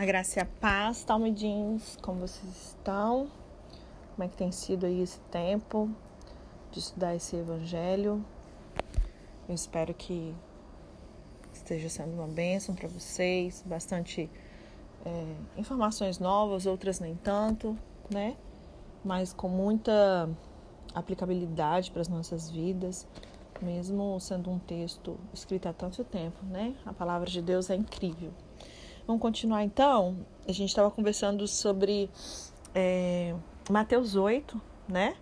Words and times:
A 0.00 0.04
graça 0.06 0.38
e 0.38 0.42
a 0.42 0.46
paz, 0.46 1.04
talmidins, 1.04 1.98
como 2.00 2.20
vocês 2.20 2.68
estão? 2.68 3.28
Como 4.16 4.24
é 4.24 4.28
que 4.28 4.34
tem 4.34 4.50
sido 4.50 4.86
aí 4.86 5.02
esse 5.02 5.20
tempo 5.30 5.90
de 6.72 6.78
estudar 6.78 7.14
esse 7.14 7.36
evangelho? 7.36 8.24
Eu 9.46 9.54
espero 9.54 9.92
que 9.92 10.34
esteja 11.52 11.90
sendo 11.90 12.14
uma 12.14 12.26
bênção 12.26 12.74
para 12.74 12.88
vocês, 12.88 13.62
bastante 13.66 14.30
é, 15.04 15.34
informações 15.58 16.18
novas, 16.18 16.64
outras 16.64 16.98
nem 16.98 17.14
tanto, 17.16 17.76
né? 18.10 18.38
Mas 19.04 19.34
com 19.34 19.50
muita 19.50 20.30
aplicabilidade 20.94 21.90
para 21.90 22.00
as 22.00 22.08
nossas 22.08 22.48
vidas, 22.48 23.06
mesmo 23.60 24.18
sendo 24.18 24.50
um 24.50 24.58
texto 24.58 25.20
escrito 25.30 25.68
há 25.68 25.74
tanto 25.74 26.02
tempo, 26.04 26.42
né? 26.46 26.74
A 26.86 26.92
palavra 26.94 27.28
de 27.28 27.42
Deus 27.42 27.68
é 27.68 27.74
incrível. 27.74 28.32
Vamos 29.10 29.22
continuar 29.22 29.64
então. 29.64 30.18
A 30.46 30.52
gente 30.52 30.68
estava 30.68 30.88
conversando 30.88 31.48
sobre 31.48 32.08
é, 32.72 33.34
Mateus 33.68 34.14
8, 34.14 34.62
né? 34.88 35.16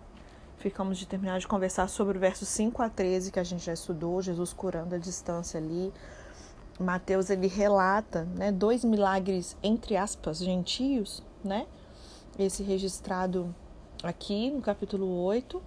Ficamos 0.59 0.99
de 0.99 1.07
terminar 1.07 1.39
de 1.39 1.47
conversar 1.47 1.89
sobre 1.89 2.15
o 2.15 2.21
verso 2.21 2.45
5 2.45 2.83
a 2.83 2.87
13 2.87 3.31
que 3.31 3.39
a 3.39 3.43
gente 3.43 3.65
já 3.65 3.73
estudou, 3.73 4.21
Jesus 4.21 4.53
curando 4.53 4.93
a 4.93 4.99
distância 4.99 5.59
ali. 5.59 5.91
Mateus 6.79 7.31
ele 7.31 7.47
relata, 7.47 8.25
né, 8.25 8.51
dois 8.51 8.85
milagres 8.85 9.57
entre 9.63 9.97
aspas 9.97 10.37
gentios, 10.37 11.23
né? 11.43 11.65
Esse 12.37 12.61
registrado 12.61 13.55
aqui 14.03 14.51
no 14.51 14.61
capítulo 14.61 15.07
8 15.23 15.59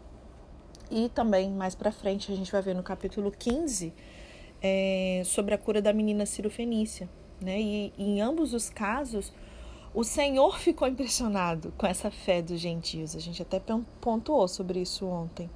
e 0.93 1.09
também 1.09 1.51
mais 1.51 1.75
para 1.75 1.91
frente 1.91 2.31
a 2.31 2.37
gente 2.37 2.53
vai 2.53 2.63
ver 2.63 2.77
no 2.77 2.85
capítulo 2.85 3.33
15 3.33 3.93
é, 4.63 5.23
sobre 5.25 5.55
a 5.55 5.59
cura 5.59 5.83
da 5.83 5.93
menina 5.93 6.25
Cirofenícia, 6.25 7.09
né? 7.43 7.61
E, 7.61 7.93
em 7.99 8.21
ambos 8.21 8.55
os 8.55 8.71
casos, 8.71 9.33
o 9.95 10.05
Senhor 10.05 10.59
ficou 10.59 10.89
impressionado 10.89 11.73
com 11.77 11.87
essa 11.87 12.11
fé 12.11 12.41
dos 12.41 12.61
gentios. 12.61 13.15
A 13.15 13.19
gente 13.19 13.43
até 13.43 13.61
pontuou 14.01 14.49
sobre 14.49 14.81
isso 14.81 15.07
ontem. 15.07 15.51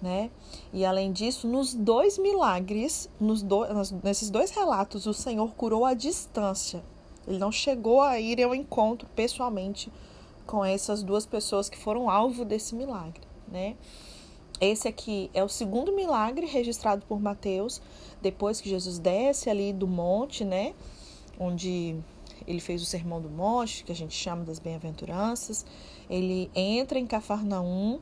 Né? 0.00 0.30
E 0.72 0.84
além 0.84 1.10
disso, 1.10 1.48
nos 1.48 1.74
dois 1.74 2.18
milagres, 2.18 3.08
nos 3.18 3.42
do, 3.42 3.64
nesses 4.04 4.28
dois 4.30 4.50
relatos, 4.50 5.06
o 5.06 5.14
Senhor 5.14 5.54
curou 5.54 5.84
à 5.84 5.94
distância. 5.94 6.84
Ele 7.26 7.38
não 7.38 7.50
chegou 7.50 8.02
a 8.02 8.20
ir 8.20 8.40
ao 8.42 8.54
encontro 8.54 9.08
pessoalmente 9.16 9.90
com 10.46 10.64
essas 10.64 11.02
duas 11.02 11.26
pessoas 11.26 11.68
que 11.68 11.76
foram 11.76 12.08
alvo 12.08 12.44
desse 12.44 12.74
milagre, 12.74 13.22
né? 13.48 13.74
Esse 14.60 14.86
aqui 14.86 15.30
é 15.34 15.42
o 15.42 15.48
segundo 15.48 15.92
milagre 15.92 16.46
registrado 16.46 17.04
por 17.06 17.20
Mateus, 17.20 17.82
depois 18.22 18.60
que 18.60 18.70
Jesus 18.70 18.98
desce 18.98 19.50
ali 19.50 19.72
do 19.72 19.86
monte, 19.86 20.44
né? 20.44 20.72
Onde 21.38 21.96
ele 22.46 22.60
fez 22.60 22.82
o 22.82 22.84
Sermão 22.84 23.20
do 23.20 23.28
Monte, 23.28 23.84
que 23.84 23.92
a 23.92 23.94
gente 23.94 24.14
chama 24.14 24.44
das 24.44 24.58
Bem-aventuranças. 24.58 25.64
Ele 26.08 26.50
entra 26.54 26.98
em 26.98 27.06
Cafarnaum 27.06 28.00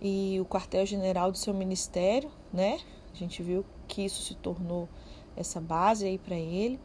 e 0.00 0.38
o 0.40 0.44
quartel-general 0.44 1.30
do 1.30 1.38
seu 1.38 1.54
ministério, 1.54 2.30
né? 2.52 2.78
A 3.12 3.16
gente 3.16 3.42
viu 3.42 3.64
que 3.86 4.02
isso 4.02 4.22
se 4.22 4.34
tornou 4.34 4.88
essa 5.36 5.60
base 5.60 6.06
aí 6.06 6.18
para 6.18 6.36
ele. 6.36 6.78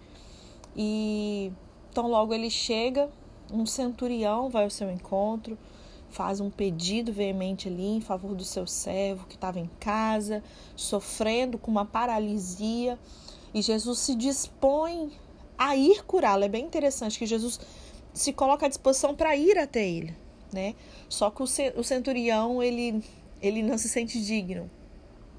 E 0.76 1.52
então 1.92 2.08
logo 2.08 2.34
ele 2.34 2.50
chega, 2.50 3.10
um 3.52 3.66
centurião 3.66 4.50
vai 4.50 4.64
ao 4.64 4.70
seu 4.70 4.92
encontro, 4.92 5.58
faz 6.10 6.40
um 6.40 6.50
pedido 6.50 7.12
veemente 7.12 7.68
ali 7.68 7.88
em 7.88 8.02
favor 8.02 8.36
do 8.36 8.44
seu 8.44 8.66
servo 8.68 9.26
que 9.28 9.36
estava 9.36 9.60
em 9.60 9.70
casa, 9.80 10.44
sofrendo 10.76 11.58
com 11.58 11.72
uma 11.72 11.86
paralisia, 11.86 12.98
e 13.54 13.62
Jesus 13.62 14.00
se 14.00 14.16
dispõe 14.16 15.12
a 15.60 15.76
ir 15.76 16.06
curá-lo. 16.06 16.46
É 16.46 16.48
bem 16.48 16.66
interessante 16.66 17.20
que 17.20 17.26
Jesus 17.26 17.60
se 18.14 18.32
coloca 18.32 18.66
à 18.66 18.70
disposição 18.70 19.14
para 19.14 19.36
ir 19.36 19.58
até 19.58 19.86
ele, 19.86 20.16
né? 20.54 20.74
Só 21.10 21.30
que 21.30 21.44
o 21.44 21.84
centurião, 21.84 22.64
ele, 22.64 23.04
ele 23.42 23.62
não 23.62 23.78
se 23.78 23.90
sente 23.90 24.24
digno 24.24 24.72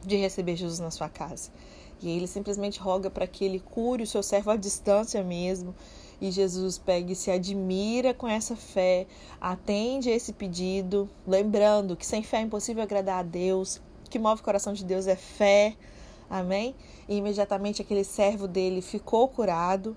de 0.05 0.17
receber 0.17 0.57
Jesus 0.57 0.79
na 0.79 0.91
sua 0.91 1.09
casa. 1.09 1.51
E 2.03 2.11
ele 2.11 2.27
simplesmente 2.27 2.79
roga 2.79 3.11
para 3.11 3.27
que 3.27 3.45
ele 3.45 3.61
cure 3.61 4.03
o 4.03 4.07
seu 4.07 4.23
servo 4.23 4.51
à 4.51 4.57
distância 4.57 5.23
mesmo. 5.23 5.75
E 6.21 6.31
Jesus 6.31 6.77
pega 6.77 7.13
e 7.13 7.17
se 7.17 7.31
admira 7.31 8.13
com 8.13 8.29
essa 8.29 8.55
fé, 8.55 9.07
atende 9.41 10.11
esse 10.11 10.35
pedido, 10.35 11.09
lembrando 11.27 11.97
que 11.97 12.07
sem 12.07 12.23
fé 12.23 12.39
é 12.39 12.43
impossível 12.43 12.83
agradar 12.83 13.21
a 13.21 13.23
Deus, 13.23 13.81
que 14.11 14.19
move 14.19 14.43
o 14.43 14.45
coração 14.45 14.75
de 14.75 14.85
Deus 14.85 15.07
é 15.07 15.17
fé, 15.17 15.77
Amém? 16.31 16.77
E 17.11 17.17
imediatamente 17.17 17.83
aquele 17.83 18.05
servo 18.05 18.49
dele 18.49 18.81
ficou 18.81 19.29
curado. 19.29 19.97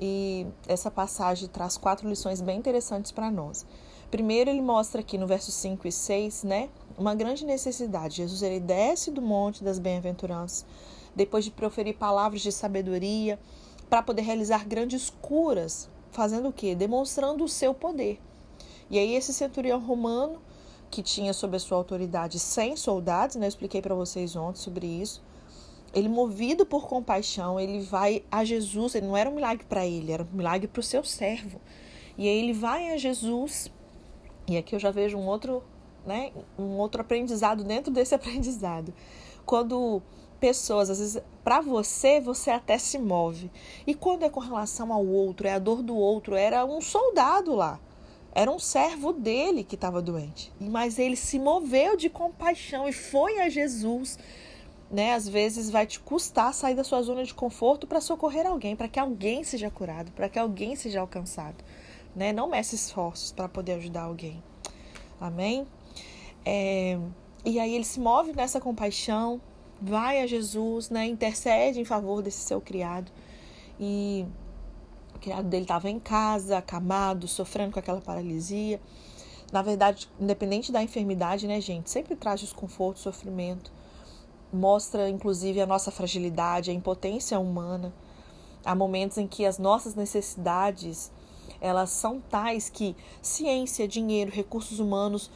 E 0.00 0.46
essa 0.66 0.90
passagem 0.90 1.48
traz 1.48 1.76
quatro 1.76 2.08
lições 2.08 2.40
bem 2.40 2.58
interessantes 2.58 3.12
para 3.12 3.30
nós. 3.30 3.64
Primeiro, 4.10 4.50
ele 4.50 4.60
mostra 4.60 5.00
aqui 5.00 5.16
no 5.16 5.26
verso 5.26 5.52
5 5.52 5.86
e 5.86 5.92
6, 5.92 6.42
né, 6.42 6.68
uma 6.98 7.14
grande 7.14 7.44
necessidade. 7.44 8.16
Jesus 8.16 8.42
ele 8.42 8.58
desce 8.58 9.10
do 9.12 9.22
monte 9.22 9.62
das 9.62 9.78
bem-aventuranças, 9.78 10.66
depois 11.14 11.44
de 11.44 11.52
proferir 11.52 11.96
palavras 11.96 12.40
de 12.40 12.50
sabedoria, 12.50 13.38
para 13.88 14.02
poder 14.02 14.22
realizar 14.22 14.66
grandes 14.66 15.10
curas, 15.22 15.88
fazendo 16.10 16.48
o 16.48 16.52
quê? 16.52 16.74
Demonstrando 16.74 17.44
o 17.44 17.48
seu 17.48 17.72
poder. 17.72 18.20
E 18.90 18.98
aí 18.98 19.14
esse 19.14 19.32
centurião 19.32 19.78
romano, 19.78 20.40
que 20.90 21.02
tinha 21.02 21.32
sob 21.32 21.56
a 21.56 21.60
sua 21.60 21.78
autoridade 21.78 22.40
100 22.40 22.74
soldados, 22.76 23.36
né, 23.36 23.46
eu 23.46 23.48
expliquei 23.48 23.80
para 23.80 23.94
vocês 23.94 24.34
ontem 24.34 24.58
sobre 24.58 24.86
isso, 24.88 25.22
ele 25.92 26.08
movido 26.08 26.64
por 26.64 26.86
compaixão, 26.86 27.58
ele 27.58 27.80
vai 27.80 28.22
a 28.30 28.44
Jesus, 28.44 28.94
ele 28.94 29.06
não 29.06 29.16
era 29.16 29.28
um 29.28 29.34
milagre 29.34 29.64
para 29.68 29.86
ele, 29.86 30.12
era 30.12 30.22
um 30.22 30.36
milagre 30.36 30.68
para 30.68 30.80
o 30.80 30.82
seu 30.82 31.02
servo. 31.02 31.60
E 32.16 32.28
aí 32.28 32.38
ele 32.38 32.52
vai 32.52 32.90
a 32.92 32.96
Jesus, 32.96 33.70
e 34.46 34.56
aqui 34.56 34.74
eu 34.74 34.78
já 34.78 34.90
vejo 34.90 35.16
um 35.18 35.26
outro, 35.26 35.62
né, 36.06 36.32
um 36.58 36.78
outro 36.78 37.00
aprendizado 37.00 37.64
dentro 37.64 37.92
desse 37.92 38.14
aprendizado. 38.16 38.94
Quando 39.44 40.02
pessoas, 40.38 40.90
às 40.90 40.98
vezes, 40.98 41.22
para 41.44 41.60
você, 41.60 42.20
você 42.20 42.50
até 42.50 42.78
se 42.78 42.98
move. 42.98 43.50
E 43.86 43.94
quando 43.94 44.24
é 44.24 44.30
com 44.30 44.40
relação 44.40 44.92
ao 44.92 45.04
outro, 45.04 45.46
é 45.46 45.54
a 45.54 45.58
dor 45.58 45.82
do 45.82 45.96
outro, 45.96 46.34
era 46.34 46.64
um 46.64 46.80
soldado 46.80 47.54
lá. 47.54 47.78
Era 48.32 48.50
um 48.50 48.58
servo 48.58 49.12
dele 49.12 49.64
que 49.64 49.74
estava 49.74 50.00
doente. 50.00 50.52
Mas 50.60 50.98
ele 50.98 51.16
se 51.16 51.38
moveu 51.38 51.96
de 51.96 52.08
compaixão 52.08 52.88
e 52.88 52.92
foi 52.92 53.40
a 53.40 53.48
Jesus 53.48 54.18
né? 54.90 55.14
Às 55.14 55.28
vezes 55.28 55.70
vai 55.70 55.86
te 55.86 56.00
custar 56.00 56.52
sair 56.52 56.74
da 56.74 56.82
sua 56.82 57.00
zona 57.02 57.24
de 57.24 57.32
conforto 57.32 57.86
para 57.86 58.00
socorrer 58.00 58.46
alguém, 58.46 58.74
para 58.74 58.88
que 58.88 58.98
alguém 58.98 59.44
seja 59.44 59.70
curado, 59.70 60.10
para 60.12 60.28
que 60.28 60.38
alguém 60.38 60.74
seja 60.74 61.00
alcançado, 61.00 61.62
né? 62.14 62.32
Não 62.32 62.48
meça 62.48 62.74
esforços 62.74 63.30
para 63.30 63.48
poder 63.48 63.74
ajudar 63.74 64.02
alguém. 64.02 64.42
Amém? 65.20 65.66
É, 66.44 66.98
e 67.44 67.60
aí 67.60 67.74
ele 67.74 67.84
se 67.84 68.00
move 68.00 68.32
nessa 68.32 68.60
compaixão, 68.60 69.40
vai 69.80 70.20
a 70.20 70.26
Jesus, 70.26 70.90
né? 70.90 71.06
Intercede 71.06 71.80
em 71.80 71.84
favor 71.84 72.20
desse 72.20 72.40
seu 72.40 72.60
criado 72.60 73.12
e 73.78 74.26
o 75.14 75.18
criado 75.20 75.48
dele 75.48 75.62
estava 75.62 75.88
em 75.88 76.00
casa, 76.00 76.58
acamado, 76.58 77.28
sofrendo 77.28 77.72
com 77.72 77.78
aquela 77.78 78.00
paralisia. 78.00 78.80
Na 79.52 79.62
verdade, 79.62 80.08
independente 80.18 80.70
da 80.72 80.82
enfermidade, 80.82 81.46
né, 81.46 81.60
gente, 81.60 81.90
sempre 81.90 82.14
traz 82.14 82.40
desconforto, 82.40 83.00
sofrimento 83.00 83.72
mostra 84.52 85.08
inclusive 85.08 85.60
a 85.60 85.66
nossa 85.66 85.90
fragilidade, 85.90 86.70
a 86.70 86.74
impotência 86.74 87.38
humana. 87.38 87.92
Há 88.64 88.74
momentos 88.74 89.18
em 89.18 89.26
que 89.26 89.46
as 89.46 89.58
nossas 89.58 89.94
necessidades 89.94 91.10
elas 91.60 91.90
são 91.90 92.20
tais 92.20 92.70
que 92.70 92.96
ciência, 93.20 93.86
dinheiro, 93.86 94.30
recursos 94.30 94.78
humanos, 94.80 95.30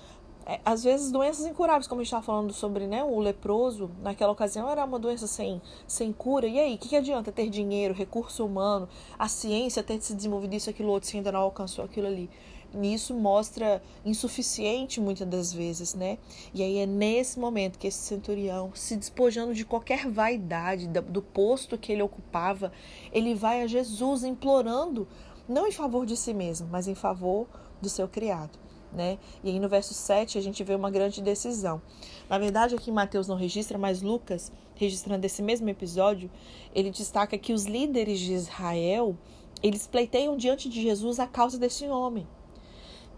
é, 0.46 0.60
às 0.64 0.84
vezes 0.84 1.10
doenças 1.10 1.46
incuráveis, 1.46 1.86
como 1.86 2.00
a 2.00 2.04
gente 2.04 2.08
estava 2.08 2.24
falando 2.24 2.52
sobre 2.52 2.86
né, 2.86 3.02
o 3.02 3.18
leproso, 3.18 3.90
naquela 4.02 4.32
ocasião 4.32 4.68
era 4.68 4.84
uma 4.84 4.98
doença 4.98 5.26
sem, 5.26 5.60
sem 5.86 6.12
cura. 6.12 6.46
E 6.46 6.58
aí, 6.58 6.74
o 6.74 6.78
que, 6.78 6.90
que 6.90 6.96
adianta 6.96 7.32
ter 7.32 7.48
dinheiro, 7.48 7.94
recurso 7.94 8.44
humano, 8.44 8.88
a 9.18 9.26
ciência 9.26 9.82
ter 9.82 10.00
se 10.02 10.14
desenvolvido 10.14 10.54
isso, 10.54 10.68
aquilo 10.68 10.90
outro, 10.90 11.08
se 11.08 11.16
ainda 11.16 11.32
não 11.32 11.40
alcançou 11.40 11.84
aquilo 11.84 12.06
ali? 12.06 12.28
Nisso 12.74 13.14
mostra 13.14 13.80
insuficiente 14.04 15.00
muitas 15.00 15.28
das 15.28 15.52
vezes, 15.52 15.94
né? 15.94 16.18
E 16.52 16.60
aí 16.60 16.78
é 16.78 16.86
nesse 16.86 17.38
momento 17.38 17.78
que 17.78 17.86
esse 17.86 17.98
centurião, 17.98 18.72
se 18.74 18.96
despojando 18.96 19.54
de 19.54 19.64
qualquer 19.64 20.10
vaidade 20.10 20.88
do 20.88 21.22
posto 21.22 21.78
que 21.78 21.92
ele 21.92 22.02
ocupava, 22.02 22.72
ele 23.12 23.34
vai 23.34 23.62
a 23.62 23.66
Jesus 23.68 24.24
implorando, 24.24 25.06
não 25.48 25.68
em 25.68 25.72
favor 25.72 26.04
de 26.04 26.16
si 26.16 26.34
mesmo, 26.34 26.66
mas 26.68 26.88
em 26.88 26.96
favor 26.96 27.46
do 27.80 27.88
seu 27.88 28.08
criado. 28.08 28.58
Né? 28.92 29.18
E 29.42 29.50
aí 29.50 29.58
no 29.58 29.68
verso 29.68 29.92
7 29.92 30.38
a 30.38 30.40
gente 30.40 30.62
vê 30.62 30.74
uma 30.74 30.90
grande 30.90 31.20
decisão. 31.20 31.82
Na 32.28 32.38
verdade, 32.38 32.74
aqui 32.74 32.90
Mateus 32.90 33.26
não 33.26 33.36
registra, 33.36 33.76
mas 33.76 34.02
Lucas, 34.02 34.52
registrando 34.74 35.26
esse 35.26 35.42
mesmo 35.42 35.68
episódio, 35.68 36.30
ele 36.74 36.90
destaca 36.90 37.36
que 37.38 37.52
os 37.52 37.64
líderes 37.64 38.20
de 38.20 38.32
Israel, 38.32 39.16
eles 39.62 39.86
pleiteiam 39.86 40.36
diante 40.36 40.68
de 40.68 40.80
Jesus 40.80 41.18
a 41.18 41.26
causa 41.26 41.58
desse 41.58 41.86
homem. 41.86 42.26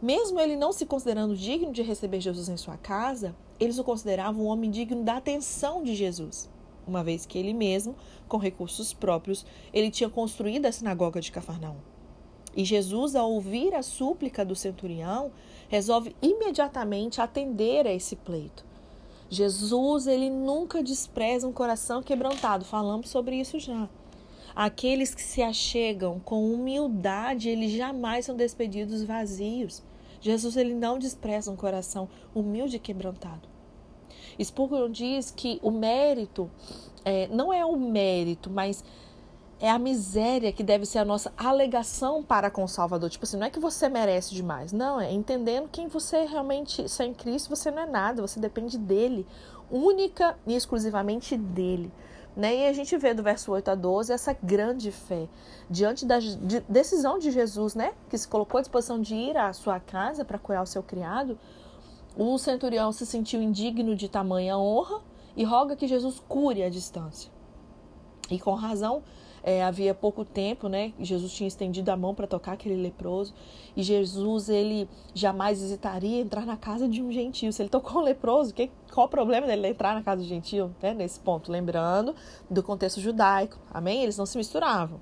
Mesmo 0.01 0.39
ele 0.39 0.57
não 0.57 0.73
se 0.73 0.85
considerando 0.85 1.37
digno 1.37 1.73
de 1.73 1.83
receber 1.83 2.21
Jesus 2.21 2.49
em 2.49 2.57
sua 2.57 2.77
casa, 2.77 3.35
eles 3.59 3.79
o 3.79 3.85
consideravam 3.85 4.45
um 4.45 4.49
homem 4.49 4.71
digno 4.71 5.03
da 5.03 5.17
atenção 5.17 5.83
de 5.83 5.95
Jesus, 5.95 6.51
uma 6.87 7.03
vez 7.03 7.25
que 7.25 7.39
ele 7.39 7.55
mesmo, 7.55 7.97
com 8.29 8.37
recursos 8.37 8.93
próprios, 8.93 9.47
ele 9.73 9.91
tinha 9.91 10.11
construído 10.11 10.67
a 10.67 10.73
sinagoga 10.73 11.21
de 11.21 11.33
Cafarnaum. 11.33 11.77
E 12.55 12.65
Jesus, 12.65 13.15
ao 13.15 13.31
ouvir 13.33 13.75
a 13.75 13.83
súplica 13.83 14.45
do 14.45 14.55
centurião, 14.55 15.31
resolve 15.69 16.15
imediatamente 16.23 17.21
atender 17.21 17.87
a 17.87 17.93
esse 17.93 18.17
pleito. 18.17 18.65
Jesus, 19.29 20.07
ele 20.07 20.31
nunca 20.31 20.83
despreza 20.83 21.47
um 21.47 21.53
coração 21.53 22.03
quebrantado. 22.03 22.65
Falamos 22.65 23.09
sobre 23.09 23.37
isso 23.37 23.59
já. 23.59 23.89
Aqueles 24.57 25.15
que 25.15 25.23
se 25.23 25.43
achegam 25.43 26.19
com 26.19 26.51
humildade, 26.51 27.51
eles 27.51 27.73
jamais 27.73 28.25
são 28.25 28.35
despedidos 28.35 29.03
vazios. 29.03 29.83
Jesus, 30.19 30.57
ele 30.57 30.73
não 30.73 30.99
despreza 30.99 31.51
um 31.51 31.57
coração 31.57 32.09
humilde 32.35 32.77
e 32.77 32.81
quebrantado. 32.81 33.47
Spurgeon 34.43 34.91
diz 34.91 35.31
que 35.31 35.61
o 35.63 35.71
mérito 35.71 36.51
é, 37.05 37.29
não 37.29 37.53
é 37.53 37.67
o 37.67 37.77
mérito, 37.77 38.49
mas 38.49 38.83
é 39.61 39.71
a 39.71 39.79
miséria 39.79 40.53
que 40.53 40.63
deve 40.63 40.85
ser 40.85 40.99
a 40.99 41.05
nossa 41.05 41.33
alegação 41.37 42.23
para 42.23 42.51
com 42.51 42.65
o 42.65 42.69
Salvador. 42.69 43.09
Tipo 43.09 43.25
assim, 43.25 43.37
não 43.37 43.47
é 43.47 43.51
que 43.51 43.61
você 43.61 43.89
merece 43.89 44.35
demais. 44.35 44.73
Não, 44.73 45.01
é 45.01 45.13
entendendo 45.13 45.69
quem 45.69 45.87
você 45.87 46.25
realmente 46.25 46.89
sem 46.89 47.15
Cristo, 47.15 47.49
você 47.49 47.71
não 47.71 47.83
é 47.83 47.87
nada, 47.87 48.23
você 48.23 48.41
depende 48.41 48.77
dele, 48.77 49.27
única 49.71 50.39
e 50.47 50.55
exclusivamente 50.55 51.37
dele. 51.37 51.93
Né? 52.37 52.55
E 52.55 52.67
a 52.69 52.73
gente 52.75 52.97
vê 52.99 53.15
do 53.15 53.23
verso 53.23 53.51
8 53.51 53.71
a 53.71 53.75
12 53.75 54.13
essa 54.13 54.37
grande 54.43 54.93
fé 54.93 55.27
diante 55.71 56.05
da 56.05 56.19
de 56.19 56.61
decisão 56.69 57.19
de 57.19 57.31
Jesus, 57.31 57.75
né? 57.75 57.95
que 58.11 58.19
se 58.19 58.29
colocou 58.29 58.59
à 58.59 58.61
disposição 58.61 59.01
de 59.01 59.15
ir 59.15 59.39
à 59.39 59.53
sua 59.55 59.81
casa 59.81 60.23
para 60.23 60.39
cuidar 60.39 60.63
o 60.63 60.67
seu 60.67 60.83
criado. 60.83 61.39
O 62.15 62.37
centurião 62.37 62.93
se 62.93 63.07
sentiu 63.07 63.41
indigno 63.41 63.97
de 63.97 64.09
tamanha 64.09 64.59
honra 64.59 65.01
e 65.35 65.45
roga 65.45 65.77
que 65.77 65.87
Jesus 65.87 66.23
cure 66.29 66.63
a 66.63 66.69
distância. 66.69 67.31
E 68.31 68.39
com 68.39 68.55
razão, 68.55 69.03
é, 69.47 69.63
havia 69.63 69.95
pouco 69.95 70.25
tempo, 70.25 70.69
né? 70.69 70.93
Jesus 70.99 71.33
tinha 71.33 71.47
estendido 71.47 71.89
a 71.93 71.97
mão 71.97 72.13
para 72.13 72.27
tocar 72.27 72.55
aquele 72.55 72.75
leproso 72.75 73.33
e 73.77 73.83
Jesus 73.85 74.49
ele 74.49 74.89
jamais 75.15 75.63
hesitaria 75.63 76.21
entrar 76.21 76.45
na 76.45 76.57
casa 76.57 76.89
de 76.89 77.01
um 77.01 77.13
gentio. 77.13 77.53
Se 77.53 77.63
ele 77.63 77.69
tocou 77.69 78.03
um 78.03 78.05
leproso, 78.05 78.53
que, 78.53 78.69
qual 78.93 79.07
o 79.07 79.09
problema 79.09 79.47
dele 79.47 79.69
entrar 79.69 79.95
na 79.95 80.03
casa 80.03 80.21
do 80.21 80.27
gentio? 80.27 80.75
Né? 80.83 80.93
Nesse 80.93 81.21
ponto, 81.21 81.53
lembrando 81.53 82.13
do 82.51 82.61
contexto 82.61 83.01
judaico, 83.01 83.57
amém? 83.73 84.03
Eles 84.03 84.19
não 84.19 84.27
se 84.27 84.37
misturavam. 84.37 85.01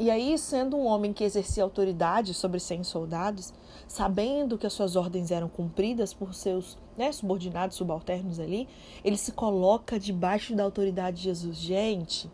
E 0.00 0.10
aí, 0.10 0.36
sendo 0.36 0.76
um 0.76 0.86
homem 0.86 1.12
que 1.12 1.22
exercia 1.22 1.62
autoridade 1.62 2.34
sobre 2.34 2.58
cem 2.58 2.82
soldados, 2.82 3.54
sabendo 3.86 4.58
que 4.58 4.66
as 4.66 4.72
suas 4.72 4.96
ordens 4.96 5.30
eram 5.30 5.48
cumpridas 5.48 6.12
por 6.12 6.34
seus 6.34 6.76
né, 6.98 7.12
subordinados, 7.12 7.76
subalternos 7.76 8.40
ali, 8.40 8.66
ele 9.04 9.16
se 9.16 9.30
coloca 9.30 9.96
debaixo 9.96 10.56
da 10.56 10.64
autoridade 10.64 11.18
de 11.18 11.22
Jesus. 11.22 11.56
Gente, 11.56 12.28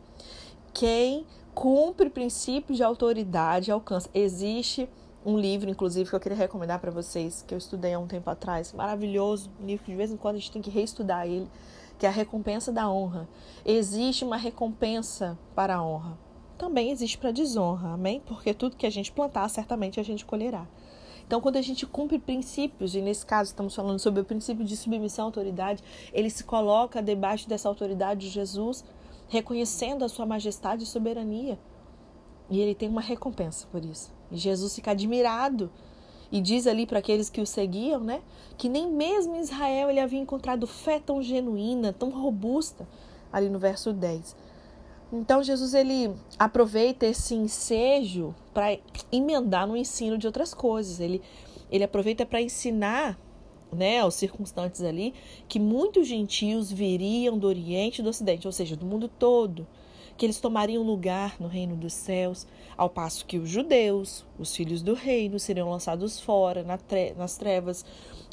quem 0.73 1.27
cumpre 1.55 2.09
princípios 2.09 2.77
de 2.77 2.83
autoridade 2.83 3.71
alcança. 3.71 4.09
Existe 4.15 4.89
um 5.25 5.39
livro, 5.39 5.69
inclusive, 5.69 6.09
que 6.09 6.17
eu 6.17 6.21
queria 6.21 6.39
recomendar 6.39 6.79
para 6.81 6.91
vocês, 6.91 7.45
que 7.47 7.53
eu 7.53 7.59
estudei 7.59 7.93
há 7.93 7.99
um 7.99 8.07
tempo 8.07 8.31
atrás, 8.31 8.73
maravilhoso, 8.73 9.51
um 9.61 9.67
livro 9.67 9.85
que 9.85 9.91
de 9.91 9.97
vez 9.97 10.11
em 10.11 10.17
quando 10.17 10.37
a 10.37 10.39
gente 10.39 10.53
tem 10.53 10.63
que 10.63 10.71
reestudar 10.71 11.27
ele, 11.27 11.49
que 11.99 12.07
é 12.07 12.09
a 12.09 12.13
recompensa 12.13 12.73
da 12.73 12.91
honra. 12.91 13.29
Existe 13.65 14.25
uma 14.25 14.37
recompensa 14.37 15.39
para 15.55 15.77
a 15.77 15.85
honra. 15.85 16.19
Também 16.57 16.91
existe 16.91 17.19
para 17.19 17.29
a 17.29 17.33
desonra, 17.33 17.91
amém? 17.91 18.23
Porque 18.25 18.55
tudo 18.55 18.77
que 18.77 18.87
a 18.87 18.91
gente 18.91 19.13
plantar, 19.13 19.49
certamente 19.49 20.01
a 20.01 20.03
gente 20.03 20.25
colherá. 20.25 20.67
Então, 21.27 21.41
quando 21.41 21.57
a 21.57 21.63
gente 21.63 21.87
cumpre 21.87 22.19
princípios, 22.19 22.95
e 22.95 23.01
nesse 23.01 23.25
caso 23.25 23.51
estamos 23.51 23.75
falando 23.75 23.99
sobre 23.99 24.21
o 24.21 24.25
princípio 24.25 24.65
de 24.65 24.77
submissão 24.77 25.27
à 25.27 25.29
autoridade, 25.29 25.83
ele 26.13 26.29
se 26.29 26.43
coloca 26.43 27.03
debaixo 27.03 27.49
dessa 27.49 27.69
autoridade 27.69 28.21
de 28.23 28.29
Jesus 28.31 28.85
reconhecendo 29.31 30.05
a 30.05 30.09
sua 30.09 30.27
majestade 30.27 30.83
e 30.83 30.87
soberania. 30.87 31.59
E 32.51 32.61
ele 32.61 32.75
tem 32.75 32.89
uma 32.89 33.01
recompensa 33.01 33.67
por 33.71 33.83
isso. 33.83 34.13
E 34.31 34.37
Jesus 34.37 34.75
fica 34.75 34.91
admirado 34.91 35.71
e 36.31 36.41
diz 36.41 36.67
ali 36.67 36.87
para 36.87 36.99
aqueles 36.99 37.31
que 37.31 37.41
o 37.41 37.47
seguiam, 37.47 38.01
né, 38.01 38.21
que 38.59 38.69
nem 38.69 38.91
mesmo 38.91 39.35
em 39.37 39.41
Israel 39.41 39.89
ele 39.89 40.01
havia 40.01 40.19
encontrado 40.19 40.67
fé 40.67 41.01
tão 41.01 41.23
genuína, 41.23 41.93
tão 41.93 42.11
robusta, 42.11 42.87
ali 43.33 43.49
no 43.49 43.59
verso 43.59 43.93
10. 43.93 44.37
Então 45.13 45.43
Jesus 45.43 45.75
ele 45.75 46.13
aproveita 46.39 47.07
esse 47.07 47.35
ensejo 47.35 48.35
para 48.53 48.79
emendar 49.11 49.67
no 49.67 49.77
ensino 49.77 50.19
de 50.19 50.27
outras 50.27 50.53
coisas. 50.53 51.01
Ele 51.01 51.23
ele 51.71 51.85
aproveita 51.85 52.27
para 52.27 52.43
ensinar 52.43 53.17
né, 53.73 54.01
aos 54.01 54.15
circunstantes 54.15 54.83
ali, 54.83 55.15
que 55.49 55.59
muitos 55.59 56.07
gentios 56.07 56.71
viriam 56.71 57.39
do 57.39 57.47
Oriente 57.47 58.01
e 58.01 58.03
do 58.03 58.11
Ocidente, 58.11 58.47
ou 58.47 58.53
seja, 58.53 58.77
do 58.77 58.87
mundo 58.87 59.09
todo, 59.09 59.67
que 60.17 60.27
eles 60.27 60.41
tomariam 60.41 60.83
lugar 60.83 61.37
no 61.41 61.49
reino 61.49 61.77
dos 61.77 61.93
céus, 61.93 62.47
ao 62.77 62.91
passo 62.91 63.25
que 63.25 63.39
os 63.39 63.49
judeus, 63.49 64.27
os 64.39 64.55
filhos 64.55 64.83
do 64.83 64.95
reino, 64.95 65.39
seriam 65.39 65.71
lançados 65.71 66.21
fora, 66.21 66.63
na 66.63 66.77
tre 66.77 67.15
nas 67.17 67.37
trevas, 67.37 67.85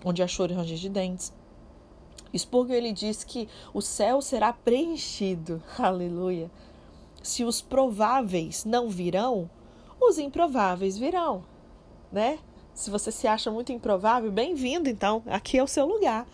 onde 0.04 0.22
há 0.22 0.28
choro 0.28 0.52
e 0.52 0.56
ranger 0.56 0.78
de 0.78 0.90
dentes. 0.90 1.34
Spurgeon 2.36 2.76
ele 2.76 2.92
diz 2.92 3.24
que 3.24 3.48
o 3.74 3.82
céu 3.82 4.22
será 4.22 4.52
preenchido, 4.52 5.64
aleluia. 5.80 6.52
Se 7.24 7.44
os 7.44 7.62
prováveis 7.62 8.66
não 8.66 8.90
virão, 8.90 9.50
os 10.00 10.18
improváveis 10.18 10.98
virão, 10.98 11.44
né? 12.12 12.40
Se 12.78 12.92
você 12.92 13.12
se 13.12 13.26
acha 13.26 13.50
muito 13.50 13.72
improvável, 13.72 14.32
bem-vindo, 14.32 14.88
então, 14.88 15.24
aqui 15.26 15.58
é 15.58 15.64
o 15.64 15.68
seu 15.68 15.84
lugar, 15.88 16.28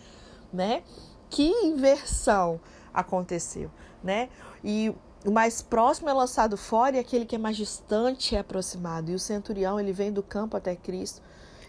né? 0.52 0.82
Que 1.30 1.48
inversão 1.64 2.60
aconteceu, 2.92 3.70
né? 4.02 4.28
E 4.62 4.94
o 5.24 5.30
mais 5.30 5.62
próximo 5.62 6.10
é 6.10 6.12
lançado 6.12 6.58
fora 6.58 6.96
e 6.96 6.98
aquele 6.98 7.24
que 7.24 7.34
é 7.34 7.38
mais 7.38 7.56
distante 7.56 8.36
é 8.36 8.40
aproximado. 8.40 9.10
E 9.10 9.14
o 9.14 9.18
centurião, 9.18 9.80
ele 9.80 9.90
vem 9.90 10.12
do 10.12 10.22
campo 10.22 10.54
até 10.54 10.76
Cristo 10.76 11.22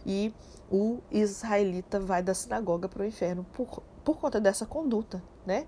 e 0.05 0.33
o 0.69 0.99
israelita 1.09 1.97
vai 1.97 2.21
da 2.21 2.33
sinagoga 2.33 2.89
para 2.89 3.01
o 3.01 3.05
inferno 3.05 3.45
por, 3.53 3.81
por 4.03 4.17
conta 4.17 4.41
dessa 4.41 4.65
conduta, 4.65 5.23
né? 5.45 5.67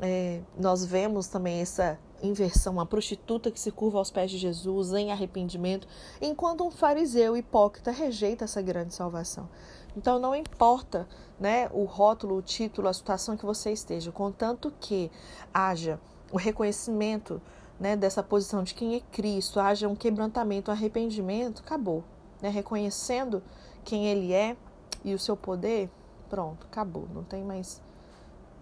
É, 0.00 0.40
nós 0.56 0.84
vemos 0.84 1.26
também 1.26 1.60
essa 1.60 1.98
inversão, 2.22 2.74
uma 2.74 2.86
prostituta 2.86 3.50
que 3.50 3.60
se 3.60 3.70
curva 3.70 3.98
aos 3.98 4.10
pés 4.10 4.30
de 4.30 4.38
Jesus 4.38 4.92
em 4.92 5.10
arrependimento, 5.10 5.86
enquanto 6.20 6.64
um 6.64 6.70
fariseu 6.70 7.36
hipócrita 7.36 7.90
rejeita 7.90 8.44
essa 8.44 8.60
grande 8.62 8.94
salvação. 8.94 9.48
Então 9.96 10.18
não 10.18 10.34
importa, 10.34 11.08
né, 11.38 11.68
o 11.72 11.84
rótulo, 11.84 12.36
o 12.36 12.42
título, 12.42 12.88
a 12.88 12.92
situação 12.92 13.36
que 13.36 13.44
você 13.44 13.72
esteja, 13.72 14.12
contanto 14.12 14.72
que 14.80 15.10
haja 15.52 15.98
o 16.30 16.36
reconhecimento, 16.36 17.40
né, 17.78 17.96
dessa 17.96 18.22
posição 18.22 18.62
de 18.62 18.74
quem 18.74 18.94
é 18.94 19.00
Cristo, 19.00 19.58
haja 19.58 19.88
um 19.88 19.96
quebrantamento, 19.96 20.70
um 20.70 20.74
arrependimento, 20.74 21.62
acabou, 21.62 22.04
né, 22.40 22.48
reconhecendo 22.48 23.42
quem 23.84 24.06
ele 24.06 24.32
é 24.32 24.56
e 25.02 25.14
o 25.14 25.18
seu 25.18 25.36
poder, 25.36 25.90
pronto, 26.28 26.66
acabou, 26.66 27.08
não 27.12 27.24
tem 27.24 27.42
mais 27.42 27.82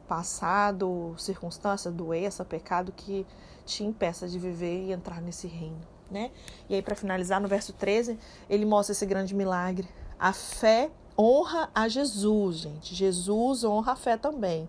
passado, 0.08 1.14
circunstância, 1.18 1.90
doença, 1.90 2.44
pecado 2.44 2.90
que 2.90 3.26
te 3.66 3.84
impeça 3.84 4.26
de 4.26 4.38
viver 4.38 4.86
e 4.86 4.92
entrar 4.92 5.20
nesse 5.20 5.46
reino, 5.46 5.78
né? 6.10 6.30
E 6.68 6.74
aí 6.74 6.82
para 6.82 6.96
finalizar 6.96 7.40
no 7.40 7.46
verso 7.46 7.72
13, 7.74 8.18
ele 8.48 8.64
mostra 8.64 8.92
esse 8.92 9.04
grande 9.04 9.34
milagre. 9.34 9.86
A 10.18 10.32
fé 10.32 10.90
honra 11.16 11.70
a 11.74 11.86
Jesus, 11.88 12.56
gente. 12.56 12.94
Jesus 12.94 13.62
honra 13.62 13.92
a 13.92 13.96
fé 13.96 14.16
também. 14.16 14.66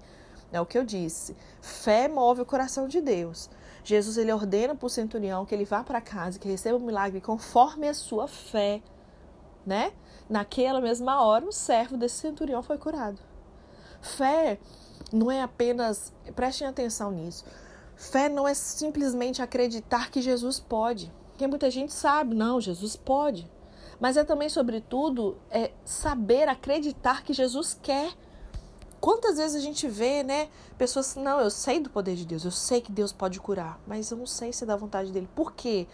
É 0.51 0.59
o 0.59 0.65
que 0.65 0.77
eu 0.77 0.83
disse. 0.83 1.35
Fé 1.61 2.07
move 2.07 2.41
o 2.41 2.45
coração 2.45 2.87
de 2.87 2.99
Deus. 2.99 3.49
Jesus 3.83 4.17
ele 4.17 4.33
ordena 4.33 4.75
para 4.75 4.85
o 4.85 4.89
centurião 4.89 5.45
que 5.45 5.55
ele 5.55 5.65
vá 5.65 5.83
para 5.83 6.01
casa, 6.01 6.37
que 6.37 6.49
receba 6.49 6.77
o 6.77 6.81
milagre 6.81 7.21
conforme 7.21 7.87
a 7.87 7.93
sua 7.93 8.27
fé, 8.27 8.81
né? 9.65 9.93
Naquela 10.29 10.81
mesma 10.81 11.23
hora, 11.23 11.45
o 11.45 11.51
servo 11.51 11.97
desse 11.97 12.15
centurião 12.15 12.61
foi 12.61 12.77
curado. 12.77 13.28
Fé 14.01 14.59
não 15.11 15.31
é 15.31 15.41
apenas, 15.41 16.13
prestem 16.35 16.67
atenção 16.67 17.11
nisso. 17.11 17.43
Fé 17.95 18.29
não 18.29 18.47
é 18.47 18.53
simplesmente 18.53 19.41
acreditar 19.41 20.09
que 20.09 20.21
Jesus 20.21 20.59
pode. 20.59 21.11
Porque 21.31 21.47
muita 21.47 21.69
gente 21.69 21.93
sabe, 21.93 22.35
não, 22.35 22.61
Jesus 22.61 22.95
pode. 22.95 23.49
Mas 23.99 24.15
é 24.15 24.23
também, 24.23 24.47
sobretudo, 24.47 25.37
é 25.49 25.71
saber 25.83 26.47
acreditar 26.47 27.23
que 27.23 27.33
Jesus 27.33 27.77
quer. 27.81 28.13
Quantas 29.01 29.37
vezes 29.37 29.55
a 29.55 29.59
gente 29.59 29.87
vê, 29.87 30.23
né, 30.23 30.49
pessoas 30.77 31.11
assim, 31.11 31.21
não, 31.21 31.39
eu 31.39 31.49
sei 31.49 31.79
do 31.79 31.89
poder 31.89 32.15
de 32.15 32.25
Deus, 32.25 32.43
eu 32.43 32.51
sei 32.51 32.81
que 32.81 32.91
Deus 32.91 33.13
pode 33.13 33.39
curar, 33.39 33.79
mas 33.87 34.11
eu 34.11 34.17
não 34.17 34.25
sei 34.25 34.51
se 34.51 34.65
da 34.65 34.75
vontade 34.75 35.11
dele. 35.11 35.29
Por 35.33 35.53
quê? 35.53 35.87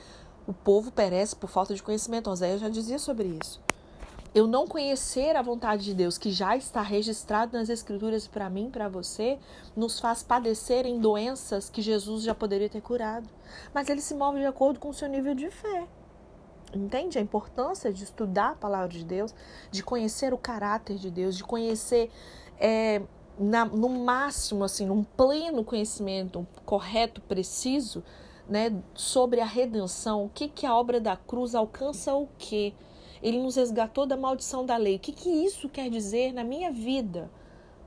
O 0.48 0.54
povo 0.54 0.92
perece 0.92 1.36
por 1.36 1.50
falta 1.50 1.74
de 1.74 1.82
conhecimento. 1.82 2.30
Oséias 2.30 2.62
já 2.62 2.70
dizia 2.70 3.00
sobre 3.00 3.40
isso 3.44 3.65
eu 4.36 4.46
não 4.46 4.68
conhecer 4.68 5.34
a 5.38 5.42
vontade 5.42 5.86
de 5.86 5.94
Deus, 5.94 6.18
que 6.18 6.30
já 6.30 6.58
está 6.58 6.82
registrado 6.82 7.58
nas 7.58 7.70
Escrituras 7.70 8.28
para 8.28 8.50
mim, 8.50 8.70
para 8.70 8.90
você, 8.90 9.40
nos 9.74 9.98
faz 9.98 10.24
padecer 10.24 10.86
em 10.86 11.00
doenças 11.00 11.70
que 11.70 11.82
Jesus 11.82 12.22
já 12.22 12.36
poderia 12.36 12.68
ter 12.68 12.82
curado. 12.82 13.30
Mas 13.74 13.88
ele 13.88 14.02
se 14.02 14.14
move 14.14 14.40
de 14.40 14.46
acordo 14.46 14.78
com 14.78 14.90
o 14.90 14.94
seu 14.94 15.08
nível 15.08 15.34
de 15.34 15.50
fé. 15.50 15.88
Entende 16.74 17.18
a 17.18 17.22
importância 17.22 17.94
de 17.94 18.04
estudar 18.04 18.50
a 18.50 18.56
palavra 18.56 18.90
de 18.90 19.06
Deus, 19.06 19.34
de 19.72 19.82
conhecer 19.82 20.34
o 20.34 20.38
caráter 20.38 20.98
de 20.98 21.10
Deus, 21.10 21.38
de 21.38 21.44
conhecer 21.46 22.12
é, 22.60 23.02
na, 23.40 23.64
no 23.64 23.88
máximo, 23.88 24.66
assim, 24.66 24.86
num 24.86 25.06
pleno 25.06 25.64
conhecimento, 25.64 26.40
um 26.40 26.46
correto, 26.66 27.22
preciso, 27.22 28.04
né, 28.50 28.84
sobre 28.94 29.40
a 29.40 29.46
redenção, 29.46 30.26
o 30.26 30.30
que, 30.30 30.50
que 30.50 30.66
a 30.66 30.76
obra 30.76 31.00
da 31.00 31.16
cruz 31.16 31.56
alcança 31.56 32.14
o 32.14 32.28
quê? 32.38 32.74
Ele 33.22 33.40
nos 33.40 33.56
resgatou 33.56 34.06
da 34.06 34.18
maldição 34.18 34.66
da 34.66 34.78
lei. 34.78 34.96
O 34.96 35.00
que, 35.00 35.12
que 35.12 35.30
isso 35.30 35.70
quer 35.70 35.90
dizer 35.90 36.34
na 36.34 36.44
minha 36.44 36.72
vida? 36.72 37.30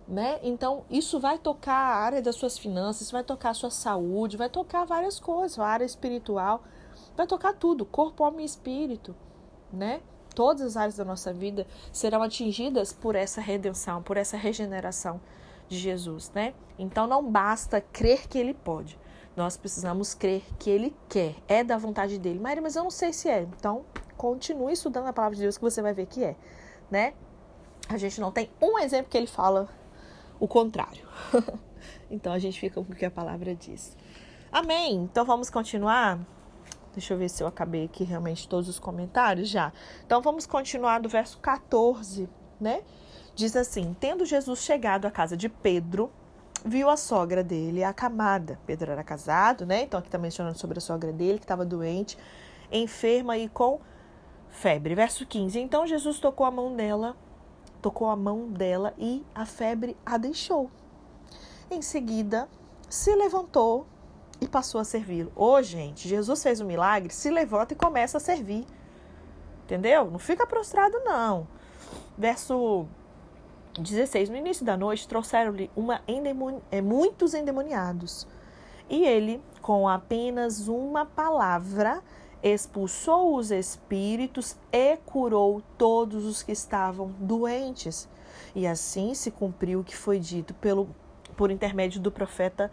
Né? 0.06 0.38
Então, 0.42 0.84
isso 0.88 1.20
vai 1.20 1.38
tocar 1.38 1.74
a 1.74 1.96
área 1.96 2.22
das 2.22 2.36
suas 2.36 2.56
finanças, 2.56 3.10
vai 3.10 3.22
tocar 3.22 3.50
a 3.50 3.54
sua 3.54 3.70
saúde, 3.70 4.38
vai 4.38 4.48
tocar 4.48 4.86
várias 4.86 5.20
coisas, 5.20 5.58
a 5.58 5.66
área 5.66 5.84
espiritual, 5.84 6.62
vai 7.14 7.26
tocar 7.26 7.52
tudo, 7.52 7.84
corpo, 7.84 8.24
alma 8.24 8.40
e 8.40 8.44
espírito, 8.44 9.14
né? 9.70 10.00
Todas 10.34 10.62
as 10.62 10.76
áreas 10.76 10.96
da 10.96 11.04
nossa 11.04 11.32
vida 11.32 11.66
serão 11.92 12.22
atingidas 12.22 12.92
por 12.92 13.16
essa 13.16 13.40
redenção, 13.40 14.02
por 14.02 14.16
essa 14.16 14.36
regeneração 14.36 15.20
de 15.68 15.76
Jesus, 15.76 16.30
né? 16.34 16.54
Então 16.78 17.06
não 17.06 17.30
basta 17.30 17.80
crer 17.80 18.26
que 18.28 18.38
ele 18.38 18.54
pode. 18.54 18.98
Nós 19.36 19.56
precisamos 19.56 20.14
crer 20.14 20.42
que 20.58 20.70
ele 20.70 20.96
quer, 21.08 21.36
é 21.46 21.62
da 21.62 21.76
vontade 21.76 22.18
dele. 22.18 22.40
Maria, 22.40 22.62
mas 22.62 22.76
eu 22.76 22.82
não 22.82 22.90
sei 22.90 23.12
se 23.12 23.28
é. 23.28 23.42
Então, 23.42 23.84
continue 24.18 24.72
estudando 24.72 25.06
a 25.06 25.12
palavra 25.12 25.36
de 25.36 25.42
Deus 25.42 25.56
que 25.56 25.62
você 25.62 25.80
vai 25.80 25.94
ver 25.94 26.06
que 26.06 26.22
é, 26.22 26.36
né? 26.90 27.14
A 27.88 27.96
gente 27.96 28.20
não 28.20 28.30
tem 28.30 28.50
um 28.60 28.78
exemplo 28.78 29.10
que 29.10 29.16
ele 29.16 29.28
fala 29.28 29.68
o 30.38 30.46
contrário. 30.46 31.08
então 32.10 32.32
a 32.32 32.38
gente 32.38 32.60
fica 32.60 32.82
com 32.82 32.92
o 32.92 32.94
que 32.94 33.06
a 33.06 33.10
palavra 33.10 33.54
diz. 33.54 33.96
Amém. 34.52 34.96
Então 34.96 35.24
vamos 35.24 35.48
continuar. 35.48 36.18
Deixa 36.92 37.14
eu 37.14 37.18
ver 37.18 37.30
se 37.30 37.42
eu 37.42 37.46
acabei 37.46 37.84
aqui 37.84 38.02
realmente 38.02 38.48
todos 38.48 38.68
os 38.68 38.78
comentários 38.78 39.48
já. 39.48 39.72
Então 40.04 40.20
vamos 40.20 40.46
continuar 40.46 41.00
do 41.00 41.08
verso 41.08 41.38
14, 41.38 42.28
né? 42.60 42.82
Diz 43.34 43.54
assim: 43.54 43.96
Tendo 44.00 44.26
Jesus 44.26 44.60
chegado 44.60 45.06
à 45.06 45.10
casa 45.10 45.36
de 45.36 45.48
Pedro, 45.48 46.10
viu 46.64 46.90
a 46.90 46.96
sogra 46.96 47.44
dele 47.44 47.84
acamada. 47.84 48.58
Pedro 48.66 48.90
era 48.90 49.04
casado, 49.04 49.64
né? 49.64 49.82
Então 49.82 49.98
aqui 49.98 50.08
está 50.08 50.18
mencionando 50.18 50.58
sobre 50.58 50.78
a 50.78 50.80
sogra 50.80 51.12
dele, 51.12 51.38
que 51.38 51.44
estava 51.44 51.64
doente, 51.64 52.18
enferma 52.72 53.38
e 53.38 53.48
com 53.48 53.80
febre. 54.50 54.94
Verso 54.94 55.26
15. 55.26 55.58
Então 55.58 55.86
Jesus 55.86 56.18
tocou 56.18 56.46
a 56.46 56.50
mão 56.50 56.74
dela, 56.74 57.16
tocou 57.80 58.08
a 58.08 58.16
mão 58.16 58.48
dela 58.48 58.94
e 58.98 59.24
a 59.34 59.46
febre 59.46 59.96
a 60.04 60.16
deixou. 60.16 60.70
Em 61.70 61.82
seguida, 61.82 62.48
se 62.88 63.14
levantou 63.14 63.86
e 64.40 64.48
passou 64.48 64.80
a 64.80 64.84
servi-lo. 64.84 65.32
Ô, 65.34 65.52
oh, 65.52 65.62
gente, 65.62 66.08
Jesus 66.08 66.42
fez 66.42 66.60
um 66.60 66.66
milagre, 66.66 67.12
se 67.12 67.30
levanta 67.30 67.74
e 67.74 67.76
começa 67.76 68.16
a 68.16 68.20
servir. 68.20 68.66
Entendeu? 69.64 70.10
Não 70.10 70.18
fica 70.18 70.46
prostrado, 70.46 70.98
não. 71.04 71.46
Verso 72.16 72.86
16. 73.78 74.30
No 74.30 74.36
início 74.36 74.64
da 74.64 74.76
noite, 74.76 75.06
trouxeram-lhe 75.06 75.70
endemoni 76.06 76.62
é, 76.70 76.80
muitos 76.80 77.34
endemoniados. 77.34 78.26
E 78.88 79.04
ele, 79.04 79.42
com 79.60 79.86
apenas 79.86 80.68
uma 80.68 81.04
palavra, 81.04 82.02
expulsou 82.42 83.36
os 83.36 83.50
espíritos 83.50 84.56
e 84.72 84.96
curou 84.98 85.62
todos 85.76 86.24
os 86.24 86.42
que 86.42 86.52
estavam 86.52 87.12
doentes. 87.18 88.08
E 88.54 88.66
assim 88.66 89.14
se 89.14 89.30
cumpriu 89.30 89.80
o 89.80 89.84
que 89.84 89.96
foi 89.96 90.18
dito 90.18 90.54
pelo, 90.54 90.88
por 91.36 91.50
intermédio 91.50 92.00
do 92.00 92.10
profeta 92.10 92.70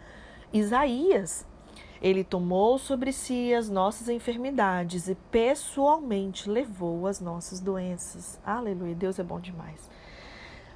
Isaías. 0.52 1.46
Ele 2.00 2.22
tomou 2.22 2.78
sobre 2.78 3.12
si 3.12 3.54
as 3.54 3.68
nossas 3.68 4.08
enfermidades 4.08 5.08
e 5.08 5.14
pessoalmente 5.30 6.48
levou 6.48 7.06
as 7.06 7.20
nossas 7.20 7.58
doenças. 7.58 8.38
Aleluia, 8.44 8.94
Deus 8.94 9.18
é 9.18 9.22
bom 9.22 9.40
demais. 9.40 9.88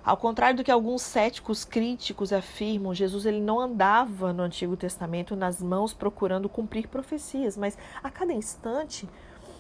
Ao 0.03 0.17
contrário 0.17 0.57
do 0.57 0.65
que 0.65 0.71
alguns 0.71 1.03
céticos 1.03 1.65
críticos 1.65 2.33
afirmam, 2.33 2.95
Jesus 2.95 3.27
ele 3.27 3.41
não 3.41 3.61
andava 3.61 4.33
no 4.33 4.43
Antigo 4.43 4.77
Testamento 4.77 5.37
nas 5.37 5.63
mãos 5.63 5.93
procurando 5.93 6.49
cumprir 6.49 6.89
profecias, 6.89 7.57
mas 7.57 7.77
a 8.03 8.11
cada 8.11 8.33
instante 8.33 9.07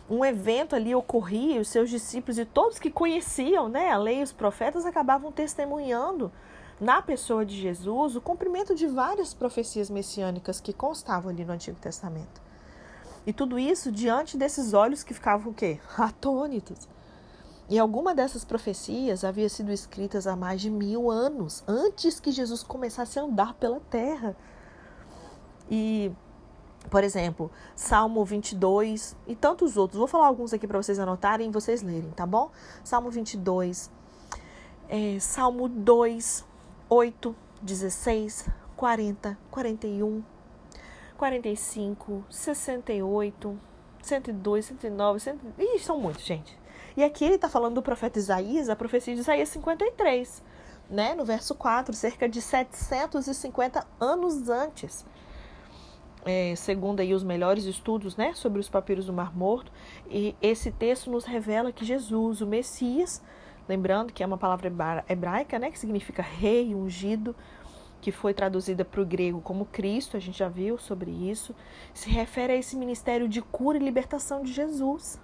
um 0.09 0.25
evento 0.25 0.75
ali 0.75 0.95
ocorria, 0.95 1.61
os 1.61 1.69
seus 1.69 1.91
discípulos 1.91 2.39
e 2.39 2.45
todos 2.45 2.79
que 2.79 2.91
conheciam 2.91 3.69
né, 3.69 3.91
a 3.91 3.99
lei 3.99 4.21
e 4.21 4.23
os 4.23 4.33
profetas 4.33 4.85
acabavam 4.85 5.31
testemunhando 5.31 6.33
na 6.81 7.03
pessoa 7.03 7.45
de 7.45 7.55
Jesus 7.55 8.17
o 8.17 8.21
cumprimento 8.21 8.75
de 8.75 8.87
várias 8.87 9.35
profecias 9.35 9.91
messiânicas 9.91 10.61
que 10.61 10.73
constavam 10.73 11.31
ali 11.31 11.45
no 11.45 11.53
Antigo 11.53 11.79
Testamento. 11.79 12.41
E 13.27 13.33
tudo 13.33 13.59
isso 13.59 13.93
diante 13.93 14.39
desses 14.39 14.73
olhos 14.73 15.05
que 15.05 15.13
ficavam 15.13 15.53
o 15.53 15.55
quê? 15.55 15.79
Atônitos. 15.97 16.89
E 17.71 17.79
alguma 17.79 18.17
dessas 18.17 18.45
profecias 18.45 19.23
havia 19.23 19.49
sido 19.49 19.71
escritas 19.71 20.27
há 20.27 20.35
mais 20.35 20.61
de 20.61 20.69
mil 20.69 21.09
anos, 21.09 21.63
antes 21.69 22.19
que 22.19 22.33
Jesus 22.33 22.65
começasse 22.65 23.17
a 23.17 23.23
andar 23.23 23.55
pela 23.55 23.79
terra. 23.79 24.37
E, 25.71 26.11
por 26.91 27.05
exemplo, 27.05 27.49
Salmo 27.77 28.25
22 28.25 29.17
e 29.25 29.37
tantos 29.37 29.77
outros. 29.77 30.01
Vou 30.01 30.09
falar 30.09 30.27
alguns 30.27 30.53
aqui 30.53 30.67
para 30.67 30.83
vocês 30.83 30.99
anotarem 30.99 31.49
e 31.49 31.53
vocês 31.53 31.81
lerem, 31.81 32.11
tá 32.11 32.27
bom? 32.27 32.51
Salmo 32.83 33.09
22, 33.09 33.89
é, 34.89 35.21
Salmo 35.21 35.69
2, 35.69 36.45
8, 36.89 37.37
16, 37.63 38.49
40, 38.77 39.39
41, 39.49 40.25
45, 41.17 42.25
68, 42.29 43.61
102, 44.03 44.65
109, 44.65 45.21
100... 45.21 45.41
Ih, 45.57 45.79
são 45.79 46.01
muitos, 46.01 46.25
gente. 46.25 46.60
E 46.97 47.05
aqui 47.05 47.25
ele 47.25 47.37
está 47.37 47.49
falando 47.49 47.75
do 47.75 47.83
profeta 47.83 48.19
Isaías, 48.19 48.69
a 48.69 48.77
profecia 48.77 49.15
de 49.15 49.21
Isaías 49.21 49.49
53, 49.51 50.43
né? 50.89 51.15
no 51.15 51.25
verso 51.25 51.55
4, 51.55 51.95
cerca 51.95 52.29
de 52.29 52.41
750 52.41 53.87
anos 54.01 54.49
antes. 54.49 55.05
É, 56.25 56.55
segundo 56.55 57.01
aí 57.01 57.15
os 57.15 57.25
melhores 57.25 57.65
estudos 57.65 58.15
né, 58.15 58.35
sobre 58.35 58.61
os 58.61 58.69
papiros 58.69 59.07
do 59.07 59.13
Mar 59.13 59.35
Morto, 59.35 59.73
e 60.11 60.37
esse 60.43 60.71
texto 60.71 61.11
nos 61.11 61.25
revela 61.25 61.73
que 61.73 61.83
Jesus, 61.83 62.43
o 62.43 62.47
Messias, 62.47 63.23
lembrando 63.67 64.13
que 64.13 64.23
é 64.23 64.27
uma 64.27 64.37
palavra 64.37 64.71
hebraica, 65.09 65.59
né, 65.59 65.71
que 65.71 65.79
significa 65.79 66.21
rei, 66.21 66.75
ungido, 66.75 67.35
que 68.01 68.13
foi 68.13 68.35
traduzida 68.35 68.85
para 68.85 69.01
o 69.01 69.07
grego 69.07 69.41
como 69.41 69.65
Cristo, 69.65 70.17
a 70.17 70.21
gente 70.21 70.39
já 70.39 70.49
viu 70.49 70.79
sobre 70.79 71.11
isso, 71.11 71.55
se 71.93 72.11
refere 72.11 72.53
a 72.53 72.57
esse 72.57 72.77
ministério 72.77 73.29
de 73.29 73.41
cura 73.41 73.79
e 73.79 73.81
libertação 73.81 74.43
de 74.43 74.53
Jesus. 74.53 75.19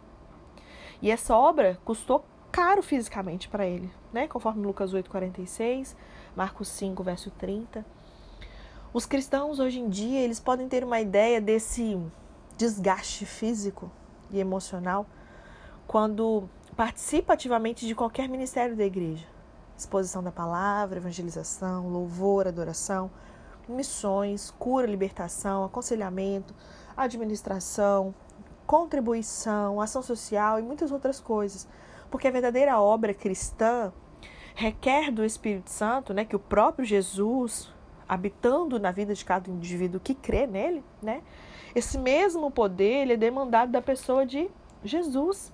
E 1.00 1.10
essa 1.10 1.36
obra 1.36 1.78
custou 1.84 2.24
caro 2.50 2.82
fisicamente 2.82 3.48
para 3.48 3.66
ele, 3.66 3.90
né? 4.12 4.26
Conforme 4.26 4.66
Lucas 4.66 4.94
8:46, 4.94 5.94
Marcos 6.34 6.68
5 6.68 7.02
verso 7.02 7.30
30. 7.30 7.84
Os 8.92 9.04
cristãos 9.04 9.58
hoje 9.58 9.78
em 9.78 9.88
dia, 9.88 10.20
eles 10.20 10.40
podem 10.40 10.68
ter 10.68 10.82
uma 10.82 10.98
ideia 11.00 11.40
desse 11.40 12.00
desgaste 12.56 13.26
físico 13.26 13.90
e 14.30 14.38
emocional 14.38 15.06
quando 15.86 16.48
participa 16.74 17.34
ativamente 17.34 17.86
de 17.86 17.94
qualquer 17.94 18.28
ministério 18.28 18.74
da 18.74 18.84
igreja. 18.84 19.26
Exposição 19.76 20.22
da 20.22 20.32
palavra, 20.32 20.98
evangelização, 20.98 21.90
louvor, 21.90 22.48
adoração, 22.48 23.10
missões, 23.68 24.50
cura, 24.58 24.86
libertação, 24.86 25.64
aconselhamento, 25.64 26.54
administração, 26.96 28.14
contribuição, 28.66 29.80
ação 29.80 30.02
social 30.02 30.58
e 30.58 30.62
muitas 30.62 30.90
outras 30.90 31.20
coisas. 31.20 31.68
Porque 32.10 32.28
a 32.28 32.30
verdadeira 32.30 32.80
obra 32.80 33.14
cristã 33.14 33.92
requer 34.54 35.10
do 35.10 35.24
Espírito 35.24 35.70
Santo, 35.70 36.14
né, 36.14 36.24
que 36.24 36.34
o 36.34 36.38
próprio 36.38 36.84
Jesus, 36.84 37.70
habitando 38.08 38.78
na 38.78 38.90
vida 38.90 39.14
de 39.14 39.24
cada 39.24 39.50
indivíduo 39.50 40.00
que 40.00 40.14
crê 40.14 40.46
nele, 40.46 40.82
né, 41.02 41.22
esse 41.74 41.98
mesmo 41.98 42.50
poder 42.50 43.02
ele 43.02 43.12
é 43.12 43.16
demandado 43.16 43.70
da 43.70 43.82
pessoa 43.82 44.24
de 44.24 44.48
Jesus, 44.82 45.52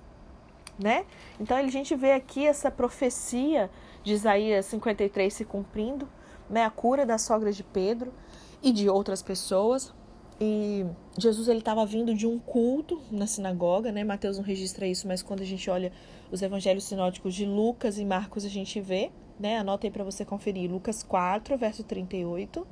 né? 0.79 1.05
Então 1.39 1.57
a 1.57 1.67
gente 1.67 1.95
vê 1.95 2.13
aqui 2.13 2.47
essa 2.47 2.71
profecia 2.71 3.69
de 4.03 4.13
Isaías 4.13 4.65
53 4.67 5.33
se 5.33 5.43
cumprindo, 5.43 6.07
né, 6.49 6.63
a 6.63 6.69
cura 6.69 7.05
da 7.05 7.17
sogra 7.17 7.51
de 7.51 7.63
Pedro 7.63 8.13
e 8.61 8.71
de 8.71 8.89
outras 8.89 9.21
pessoas, 9.21 9.93
e 10.39 10.85
Jesus 11.17 11.47
ele 11.47 11.59
estava 11.59 11.85
vindo 11.85 12.13
de 12.13 12.25
um 12.25 12.39
culto 12.39 13.01
na 13.11 13.27
sinagoga, 13.27 13.91
né? 13.91 14.03
Mateus 14.03 14.37
não 14.37 14.43
registra 14.43 14.87
isso, 14.87 15.07
mas 15.07 15.21
quando 15.21 15.41
a 15.41 15.45
gente 15.45 15.69
olha 15.69 15.91
os 16.31 16.41
evangelhos 16.41 16.85
sinóticos 16.85 17.35
de 17.35 17.45
Lucas 17.45 17.97
e 17.97 18.05
Marcos, 18.05 18.43
a 18.43 18.49
gente 18.49 18.81
vê, 18.81 19.11
né? 19.39 19.57
Anota 19.57 19.87
aí 19.87 19.91
para 19.91 20.03
você 20.03 20.25
conferir. 20.25 20.71
Lucas 20.71 21.03
4, 21.03 21.57
verso 21.57 21.83
38. 21.83 22.65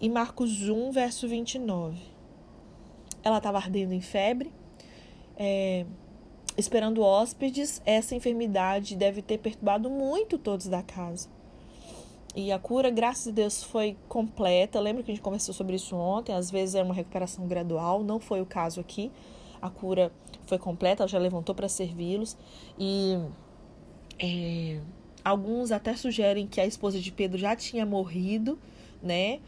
E 0.00 0.08
Marcos 0.08 0.68
1, 0.68 0.90
verso 0.92 1.28
29. 1.28 2.00
Ela 3.22 3.36
estava 3.36 3.58
ardendo 3.58 3.92
em 3.92 4.00
febre, 4.00 4.50
é, 5.36 5.84
esperando 6.56 7.02
hóspedes. 7.02 7.82
Essa 7.84 8.14
enfermidade 8.14 8.96
deve 8.96 9.20
ter 9.20 9.38
perturbado 9.38 9.90
muito 9.90 10.38
todos 10.38 10.66
da 10.66 10.82
casa. 10.82 11.28
E 12.34 12.52
a 12.52 12.58
cura, 12.58 12.90
graças 12.90 13.28
a 13.28 13.30
Deus, 13.30 13.62
foi 13.62 13.96
completa. 14.08 14.78
Lembra 14.78 15.02
que 15.02 15.10
a 15.10 15.14
gente 15.14 15.22
conversou 15.22 15.52
sobre 15.52 15.76
isso 15.76 15.96
ontem? 15.96 16.34
Às 16.34 16.50
vezes 16.50 16.74
é 16.74 16.82
uma 16.82 16.94
recuperação 16.94 17.46
gradual, 17.46 18.04
não 18.04 18.20
foi 18.20 18.40
o 18.40 18.46
caso 18.46 18.80
aqui. 18.80 19.10
A 19.60 19.68
cura 19.68 20.12
foi 20.46 20.58
completa, 20.58 21.02
ela 21.02 21.08
já 21.08 21.18
levantou 21.18 21.54
para 21.54 21.68
servi-los. 21.68 22.36
E 22.78 23.18
é, 24.18 24.80
alguns 25.24 25.72
até 25.72 25.96
sugerem 25.96 26.46
que 26.46 26.60
a 26.60 26.66
esposa 26.66 27.00
de 27.00 27.10
Pedro 27.10 27.36
já 27.36 27.56
tinha 27.56 27.84
morrido, 27.84 28.58
né? 29.02 29.40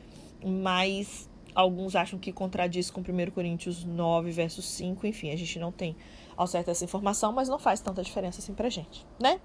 Mas 0.44 1.30
Alguns 1.54 1.94
acham 1.94 2.18
que 2.18 2.32
contradiz 2.32 2.90
com 2.90 3.00
1 3.00 3.30
Coríntios 3.30 3.84
9, 3.84 4.30
verso 4.30 4.62
5. 4.62 5.06
Enfim, 5.06 5.30
a 5.30 5.36
gente 5.36 5.58
não 5.58 5.70
tem 5.70 5.94
ao 6.34 6.46
certo 6.46 6.70
essa 6.70 6.84
informação, 6.84 7.30
mas 7.30 7.48
não 7.48 7.58
faz 7.58 7.80
tanta 7.80 8.02
diferença 8.02 8.40
assim 8.40 8.54
pra 8.54 8.70
gente, 8.70 9.06
né? 9.20 9.38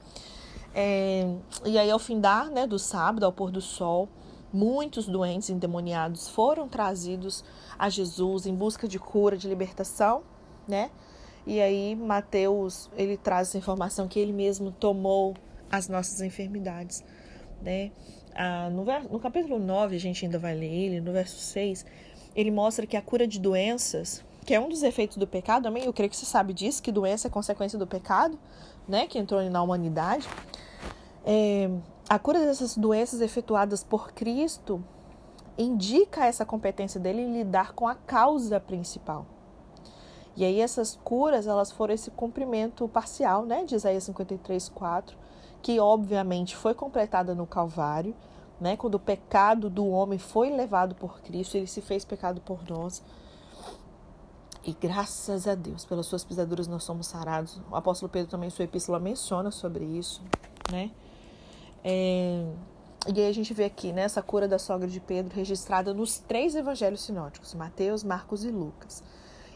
É, 0.79 1.25
e 1.65 1.75
aí, 1.75 1.89
ao 1.89 1.97
findar 1.97 2.51
né, 2.51 2.67
do 2.67 2.77
sábado, 2.77 3.25
ao 3.25 3.33
pôr 3.33 3.49
do 3.49 3.59
sol, 3.59 4.07
muitos 4.53 5.07
doentes 5.07 5.49
endemoniados 5.49 6.29
foram 6.29 6.67
trazidos 6.67 7.43
a 7.79 7.89
Jesus 7.89 8.45
em 8.45 8.53
busca 8.53 8.87
de 8.87 8.99
cura, 8.99 9.35
de 9.35 9.47
libertação, 9.47 10.21
né? 10.67 10.91
E 11.47 11.59
aí, 11.59 11.95
Mateus, 11.95 12.91
ele 12.95 13.17
traz 13.17 13.47
essa 13.47 13.57
informação 13.57 14.07
que 14.07 14.19
ele 14.19 14.31
mesmo 14.31 14.71
tomou 14.71 15.33
as 15.71 15.89
nossas 15.89 16.21
enfermidades, 16.21 17.03
né? 17.59 17.91
Ah, 18.35 18.69
no, 18.69 18.85
no 19.11 19.19
capítulo 19.19 19.57
9, 19.57 19.95
a 19.95 19.99
gente 19.99 20.25
ainda 20.25 20.37
vai 20.37 20.53
ler 20.53 20.71
ele, 20.71 21.01
no 21.01 21.11
verso 21.11 21.39
6, 21.39 21.87
ele 22.35 22.51
mostra 22.51 22.85
que 22.85 22.95
a 22.95 23.01
cura 23.01 23.25
de 23.25 23.39
doenças, 23.39 24.23
que 24.47 24.53
é 24.53 24.59
um 24.61 24.69
dos 24.69 24.81
efeitos 24.81 25.17
do 25.17 25.27
pecado, 25.27 25.67
amém? 25.67 25.83
Eu 25.83 25.91
creio 25.91 26.09
que 26.09 26.15
você 26.15 26.25
sabe 26.25 26.53
disso, 26.53 26.81
que 26.81 26.89
doença 26.89 27.27
é 27.27 27.29
consequência 27.29 27.77
do 27.77 27.85
pecado, 27.85 28.39
né? 28.87 29.05
Que 29.05 29.19
entrou 29.19 29.43
na 29.49 29.61
humanidade. 29.61 30.25
É, 31.25 31.69
a 32.07 32.17
cura 32.17 32.39
dessas 32.39 32.77
doenças 32.77 33.19
efetuadas 33.19 33.83
por 33.83 34.13
Cristo 34.13 34.81
indica 35.57 36.25
essa 36.25 36.45
competência 36.45 36.97
dele 36.97 37.23
em 37.23 37.33
lidar 37.33 37.73
com 37.73 37.89
a 37.89 37.95
causa 37.95 38.57
principal. 38.57 39.25
E 40.33 40.45
aí 40.45 40.61
essas 40.61 40.97
curas, 41.03 41.45
elas 41.45 41.69
foram 41.69 41.93
esse 41.93 42.09
cumprimento 42.09 42.87
parcial, 42.87 43.45
né, 43.45 43.65
de 43.65 43.75
Isaías 43.75 44.05
53, 44.05 44.69
4, 44.69 45.17
que 45.61 45.77
obviamente 45.77 46.55
foi 46.55 46.73
completada 46.73 47.35
no 47.35 47.45
Calvário, 47.45 48.15
né, 48.61 48.77
quando 48.77 48.95
o 48.95 48.99
pecado 48.99 49.69
do 49.69 49.85
homem 49.89 50.17
foi 50.17 50.49
levado 50.49 50.95
por 50.95 51.19
Cristo, 51.19 51.57
ele 51.57 51.67
se 51.67 51.81
fez 51.81 52.05
pecado 52.05 52.39
por 52.39 52.63
nós. 52.69 53.03
E 54.67 54.73
graças 54.73 55.47
a 55.47 55.55
Deus, 55.55 55.85
pelas 55.85 56.07
suas 56.07 56.25
pisaduras 56.25 56.67
nós 56.67 56.83
somos 56.83 57.07
sarados. 57.07 57.57
O 57.71 57.75
apóstolo 57.77 58.11
Pedro 58.11 58.29
também, 58.29 58.47
em 58.47 58.49
sua 58.49 58.65
epístola, 58.65 58.99
menciona 58.99 59.49
sobre 59.49 59.85
isso, 59.85 60.21
né? 60.69 60.91
É, 61.85 62.45
e 63.07 63.21
aí 63.21 63.29
a 63.29 63.33
gente 63.33 63.53
vê 63.53 63.63
aqui 63.63 63.93
né, 63.93 64.01
essa 64.01 64.21
cura 64.21 64.45
da 64.45 64.59
sogra 64.59 64.85
de 64.85 64.99
Pedro 64.99 65.33
registrada 65.33 65.93
nos 65.93 66.19
três 66.19 66.53
evangelhos 66.53 66.99
sinóticos, 66.99 67.53
Mateus, 67.53 68.03
Marcos 68.03 68.43
e 68.43 68.49
Lucas. 68.51 69.01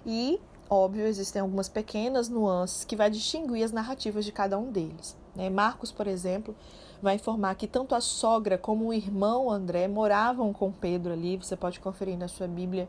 E, 0.05 0.39
óbvio, 0.69 1.05
existem 1.05 1.41
algumas 1.41 1.67
pequenas 1.67 2.29
nuances 2.29 2.85
que 2.85 2.95
vai 2.95 3.09
distinguir 3.09 3.65
as 3.65 3.73
narrativas 3.73 4.23
de 4.23 4.31
cada 4.31 4.57
um 4.57 4.71
deles. 4.71 5.17
Né? 5.35 5.49
Marcos, 5.49 5.91
por 5.91 6.07
exemplo, 6.07 6.55
vai 7.01 7.15
informar 7.15 7.55
que 7.55 7.67
tanto 7.67 7.93
a 7.95 7.99
sogra 7.99 8.57
como 8.57 8.87
o 8.87 8.93
irmão 8.93 9.51
André 9.51 9.89
moravam 9.89 10.53
com 10.53 10.71
Pedro 10.71 11.11
ali. 11.11 11.35
Você 11.35 11.57
pode 11.57 11.81
conferir 11.81 12.17
na 12.17 12.29
sua 12.29 12.47
Bíblia 12.47 12.87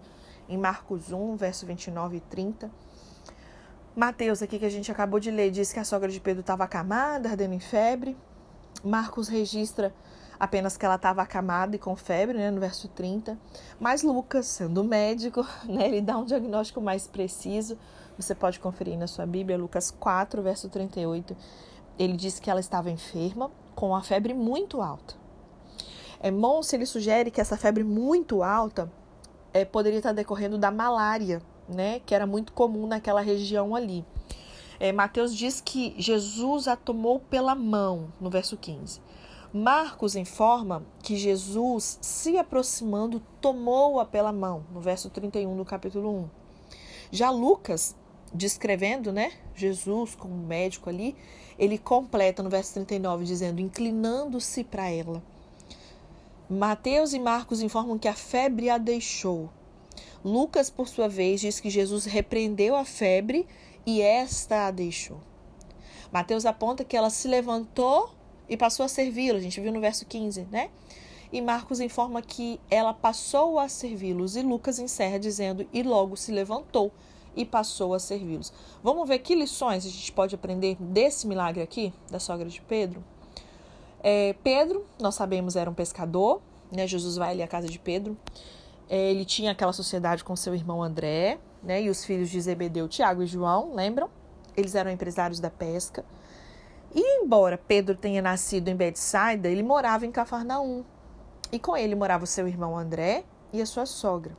em 0.49 0.57
Marcos 0.57 1.13
1, 1.13 1.37
verso 1.37 1.67
29 1.67 2.17
e 2.17 2.21
30. 2.21 2.71
Mateus, 3.95 4.43
aqui 4.43 4.59
que 4.59 4.65
a 4.65 4.71
gente 4.71 4.91
acabou 4.91 5.21
de 5.21 5.31
ler, 5.31 5.51
diz 5.51 5.73
que 5.73 5.79
a 5.79 5.85
sogra 5.85 6.09
de 6.09 6.19
Pedro 6.19 6.41
estava 6.41 6.65
acamada, 6.65 7.29
ardendo 7.29 7.55
em 7.55 7.61
febre. 7.61 8.17
Marcos 8.83 9.29
registra 9.29 9.95
apenas 10.41 10.77
que 10.77 10.85
ela 10.85 10.95
estava 10.95 11.23
acamada 11.23 11.77
e 11.77 11.79
com 11.79 11.95
febre, 11.95 12.37
né, 12.37 12.51
no 12.51 12.59
verso 12.59 12.89
30. 12.89 13.39
Mas 13.79 14.03
Lucas, 14.03 14.47
sendo 14.47 14.83
médico, 14.83 15.47
né, 15.69 15.87
ele 15.87 16.01
dá 16.01 16.17
um 16.17 16.25
diagnóstico 16.25 16.81
mais 16.81 17.07
preciso. 17.07 17.79
Você 18.17 18.35
pode 18.35 18.59
conferir 18.59 18.99
na 18.99 19.07
sua 19.07 19.27
Bíblia, 19.27 19.59
Lucas 19.59 19.91
4, 19.91 20.43
verso 20.43 20.69
38. 20.69 21.37
Ele 21.99 22.17
diz 22.17 22.41
que 22.41 22.51
ela 22.51 22.61
estava 22.61 22.91
enferma, 22.91 23.51
com 23.75 23.95
a 23.95 24.03
febre 24.03 24.33
muito 24.33 24.81
alta. 24.81 25.15
É, 26.19 26.31
Monse, 26.31 26.77
ele 26.77 26.87
sugere 26.87 27.31
que 27.31 27.41
essa 27.41 27.57
febre 27.57 27.85
muito 27.85 28.43
alta 28.43 28.91
é, 29.53 29.65
poderia 29.65 29.99
estar 29.99 30.13
decorrendo 30.13 30.59
da 30.59 30.71
malária, 30.71 31.43
né, 31.69 32.01
que 32.01 32.15
era 32.15 32.27
muito 32.27 32.53
comum 32.53 32.87
naquela 32.87 33.21
região 33.21 33.75
ali. 33.75 34.05
É, 34.81 34.93
Mateus 34.93 35.35
diz 35.35 35.61
que 35.61 35.95
Jesus 35.97 36.67
a 36.67 36.75
tomou 36.75 37.21
pela 37.21 37.55
mão, 37.55 38.13
no 38.21 38.29
verso 38.29 38.57
15. 38.57 39.01
Marcos 39.53 40.17
informa 40.17 40.83
que 41.03 41.17
Jesus, 41.17 41.99
se 42.01 42.39
aproximando, 42.39 43.23
tomou-a 43.41 44.05
pela 44.05 44.33
mão, 44.33 44.65
no 44.73 44.81
verso 44.81 45.11
31 45.11 45.57
do 45.57 45.65
capítulo 45.65 46.11
1. 46.11 46.29
Já 47.11 47.31
Lucas, 47.31 47.95
descrevendo 48.33 49.13
né, 49.13 49.33
Jesus 49.55 50.15
como 50.15 50.35
médico 50.35 50.89
ali, 50.89 51.15
ele 51.59 51.77
completa 51.77 52.43
no 52.43 52.49
verso 52.49 52.73
39, 52.73 53.25
dizendo: 53.25 53.61
inclinando-se 53.61 54.65
para 54.65 54.91
ela. 54.91 55.23
Mateus 56.53 57.15
e 57.15 57.19
Marcos 57.19 57.63
informam 57.63 57.99
que 57.99 58.07
a 58.07 58.13
febre 58.13 58.69
a 58.69 58.77
deixou. 58.77 59.49
Lucas, 60.23 60.69
por 60.69 60.87
sua 60.87 61.09
vez, 61.09 61.41
diz 61.41 61.59
que 61.59 61.71
Jesus 61.71 62.05
repreendeu 62.05 62.77
a 62.77 62.85
febre 62.85 63.49
e 63.87 64.03
esta 64.03 64.67
a 64.67 64.71
deixou. 64.71 65.19
Mateus 66.13 66.45
aponta 66.45 66.85
que 66.85 66.95
ela 66.95 67.09
se 67.09 67.27
levantou 67.27 68.11
e 68.51 68.55
passou 68.55 68.85
a 68.85 68.89
servi-lo, 68.89 69.39
a 69.39 69.41
gente 69.41 69.59
viu 69.63 69.73
no 69.73 69.81
verso 69.81 70.05
15, 70.05 70.47
né? 70.51 70.69
E 71.33 71.41
Marcos 71.41 71.81
informa 71.81 72.21
que 72.21 72.61
ela 72.71 72.93
passou 72.93 73.59
a 73.59 73.67
servi-los, 73.67 74.37
e 74.37 74.43
Lucas 74.43 74.79
encerra 74.79 75.19
dizendo: 75.19 75.67
e 75.73 75.83
logo 75.83 76.19
se 76.19 76.31
levantou 76.31 76.93
e 77.35 77.47
passou 77.47 77.95
a 77.95 77.99
servi-los. 77.99 78.53
Vamos 78.83 79.09
ver 79.09 79.21
que 79.21 79.35
lições 79.35 79.87
a 79.87 79.89
gente 79.89 80.13
pode 80.13 80.35
aprender 80.35 80.77
desse 80.79 81.27
milagre 81.27 81.63
aqui, 81.63 81.95
da 82.11 82.21
sogra 82.21 82.47
de 82.47 82.61
Pedro? 82.61 83.03
É, 84.03 84.35
Pedro, 84.43 84.85
nós 85.01 85.15
sabemos, 85.15 85.55
era 85.55 85.71
um 85.71 85.75
pescador, 85.75 86.43
né? 86.71 86.87
Jesus 86.87 87.17
vai 87.17 87.31
ali 87.31 87.43
à 87.43 87.49
casa 87.49 87.69
de 87.69 87.79
Pedro. 87.79 88.17
É, 88.89 89.11
ele 89.11 89.25
tinha 89.25 89.53
aquela 89.53 89.73
sociedade 89.73 90.25
com 90.25 90.35
seu 90.35 90.55
irmão 90.55 90.83
André, 90.83 91.39
né? 91.63 91.83
E 91.83 91.89
os 91.89 92.05
filhos 92.05 92.29
de 92.29 92.41
Zebedeu, 92.41 92.89
Tiago 92.89 93.23
e 93.23 93.27
João, 93.27 93.75
lembram? 93.75 94.11
Eles 94.57 94.75
eram 94.75 94.91
empresários 94.91 95.39
da 95.39 95.49
pesca. 95.49 96.05
E 96.95 97.23
embora 97.23 97.57
Pedro 97.57 97.97
tenha 97.97 98.21
nascido 98.21 98.69
em 98.69 98.77
Betsaida, 98.77 99.49
ele 99.49 99.63
morava 99.63 100.05
em 100.05 100.11
Cafarnaum. 100.11 100.85
E 101.51 101.59
com 101.59 101.77
ele 101.77 101.95
morava 101.95 102.25
o 102.25 102.27
seu 102.27 102.49
irmão 102.49 102.77
André 102.77 103.25
e 103.53 103.63
a 103.63 103.67
sua 103.67 103.87
sogra. 103.87 104.37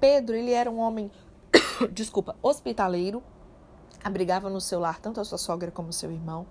Pedro, 0.00 0.34
ele 0.34 0.52
era 0.52 0.70
um 0.70 0.78
homem, 0.78 1.10
desculpa, 1.92 2.36
hospitaleiro, 2.42 3.22
abrigava 4.02 4.48
no 4.48 4.60
seu 4.60 4.80
lar 4.80 4.98
tanto 5.00 5.20
a 5.20 5.24
sua 5.24 5.38
sogra 5.38 5.70
como 5.70 5.90
o 5.90 5.92
seu 5.92 6.10
irmão. 6.10 6.46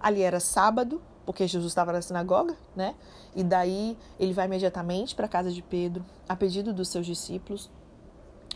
Ali 0.00 0.22
era 0.22 0.40
sábado, 0.40 1.00
porque 1.26 1.46
Jesus 1.46 1.72
estava 1.72 1.92
na 1.92 2.00
sinagoga, 2.00 2.56
né? 2.74 2.94
E 3.34 3.42
daí 3.42 3.98
ele 4.18 4.32
vai 4.32 4.46
imediatamente 4.46 5.14
para 5.14 5.26
a 5.26 5.28
casa 5.28 5.50
de 5.50 5.60
Pedro, 5.60 6.04
a 6.28 6.36
pedido 6.36 6.72
dos 6.72 6.88
seus 6.88 7.04
discípulos, 7.04 7.68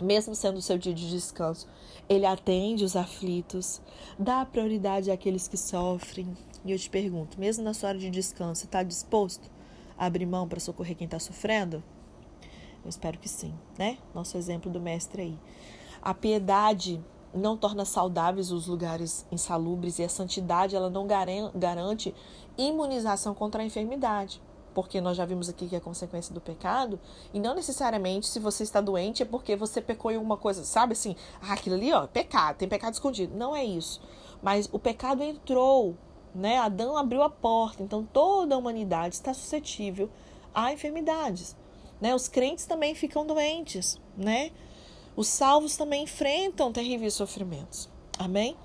mesmo 0.01 0.35
sendo 0.35 0.63
seu 0.63 0.79
dia 0.79 0.95
de 0.95 1.11
descanso, 1.11 1.69
ele 2.09 2.25
atende 2.25 2.85
os 2.85 2.97
aflitos, 2.97 3.83
dá 4.19 4.47
prioridade 4.47 5.11
àqueles 5.11 5.47
que 5.47 5.59
sofrem. 5.59 6.35
E 6.65 6.73
eu 6.73 6.79
te 6.79 6.89
pergunto, 6.89 7.39
mesmo 7.39 7.65
na 7.65 7.75
sua 7.75 7.91
hora 7.91 7.99
de 7.99 8.09
descanso, 8.09 8.65
está 8.65 8.83
disposto 8.83 9.51
a 9.99 10.07
abrir 10.07 10.25
mão 10.25 10.49
para 10.49 10.61
socorrer 10.61 10.97
quem 10.97 11.05
está 11.05 11.19
sofrendo? 11.19 11.83
Eu 12.83 12.89
espero 12.89 13.19
que 13.19 13.29
sim, 13.29 13.53
né? 13.79 13.99
Nosso 14.15 14.39
exemplo 14.39 14.71
do 14.71 14.81
mestre 14.81 15.23
aí. 15.23 15.39
A 16.01 16.15
piedade 16.15 16.99
não 17.35 17.57
torna 17.57 17.85
saudáveis 17.85 18.51
os 18.51 18.67
lugares 18.67 19.27
insalubres 19.31 19.99
e 19.99 20.03
a 20.03 20.09
santidade 20.09 20.75
ela 20.75 20.91
não 20.91 21.07
garante 21.07 22.15
imunização 22.59 23.35
contra 23.35 23.63
a 23.63 23.67
enfermidade 23.67 24.41
porque 24.75 25.01
nós 25.01 25.17
já 25.17 25.25
vimos 25.25 25.49
aqui 25.49 25.69
que 25.69 25.77
é 25.77 25.81
consequência 25.81 26.33
do 26.35 26.41
pecado, 26.41 26.99
e 27.33 27.41
não 27.41 27.55
necessariamente 27.55 28.27
se 28.27 28.39
você 28.39 28.63
está 28.63 28.81
doente 28.81 29.23
é 29.23 29.27
porque 29.27 29.57
você 29.57 29.81
pecou 29.81 30.11
em 30.11 30.17
alguma 30.17 30.37
coisa, 30.37 30.65
sabe 30.65 30.93
assim, 30.93 31.17
ah, 31.41 31.53
aquilo 31.53 31.77
ali, 31.77 31.93
ó, 31.93 32.07
pecado, 32.07 32.57
tem 32.57 32.69
pecado 32.69 32.95
escondido. 32.95 33.37
Não 33.37 33.55
é 33.55 33.65
isso. 33.65 34.01
Mas 34.43 34.69
o 34.73 34.79
pecado 34.79 35.23
entrou, 35.23 35.97
né? 36.35 36.59
Adão 36.59 36.97
abriu 36.97 37.23
a 37.23 37.31
porta, 37.31 37.83
então 37.83 38.05
toda 38.05 38.55
a 38.55 38.59
humanidade 38.59 39.15
está 39.15 39.35
suscetível 39.35 40.09
a 40.55 40.73
enfermidades, 40.73 41.57
né? 42.01 42.15
Os 42.15 42.29
crentes 42.29 42.65
também 42.65 42.95
ficam 42.95 43.27
doentes, 43.27 44.01
né? 44.17 44.51
Os 45.17 45.29
salvos 45.29 45.77
também 45.77 46.05
enfrentam 46.05 46.73
terríveis 46.73 47.15
sofrimentos. 47.15 47.89
Amém? 48.19 48.57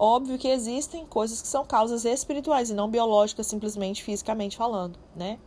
Óbvio 0.00 0.38
que 0.38 0.46
existem 0.46 1.04
coisas 1.04 1.42
que 1.42 1.48
são 1.48 1.66
causas 1.66 2.04
espirituais 2.04 2.70
e 2.70 2.74
não 2.74 2.88
biológicas, 2.88 3.48
simplesmente 3.48 4.04
fisicamente 4.04 4.56
falando, 4.56 4.96
né? 5.16 5.40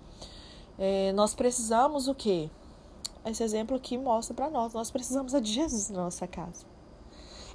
É, 0.78 1.14
nós 1.14 1.34
precisamos 1.34 2.10
o 2.10 2.14
quê? 2.14 2.50
Esse 3.26 3.44
exemplo 3.44 3.78
aqui 3.78 3.98
mostra 3.98 4.34
para 4.34 4.50
nós. 4.50 4.74
Nós 4.74 4.92
precisamos 4.92 5.32
de 5.32 5.54
Jesus 5.54 5.90
na 5.90 6.04
nossa 6.04 6.28
casa. 6.28 6.66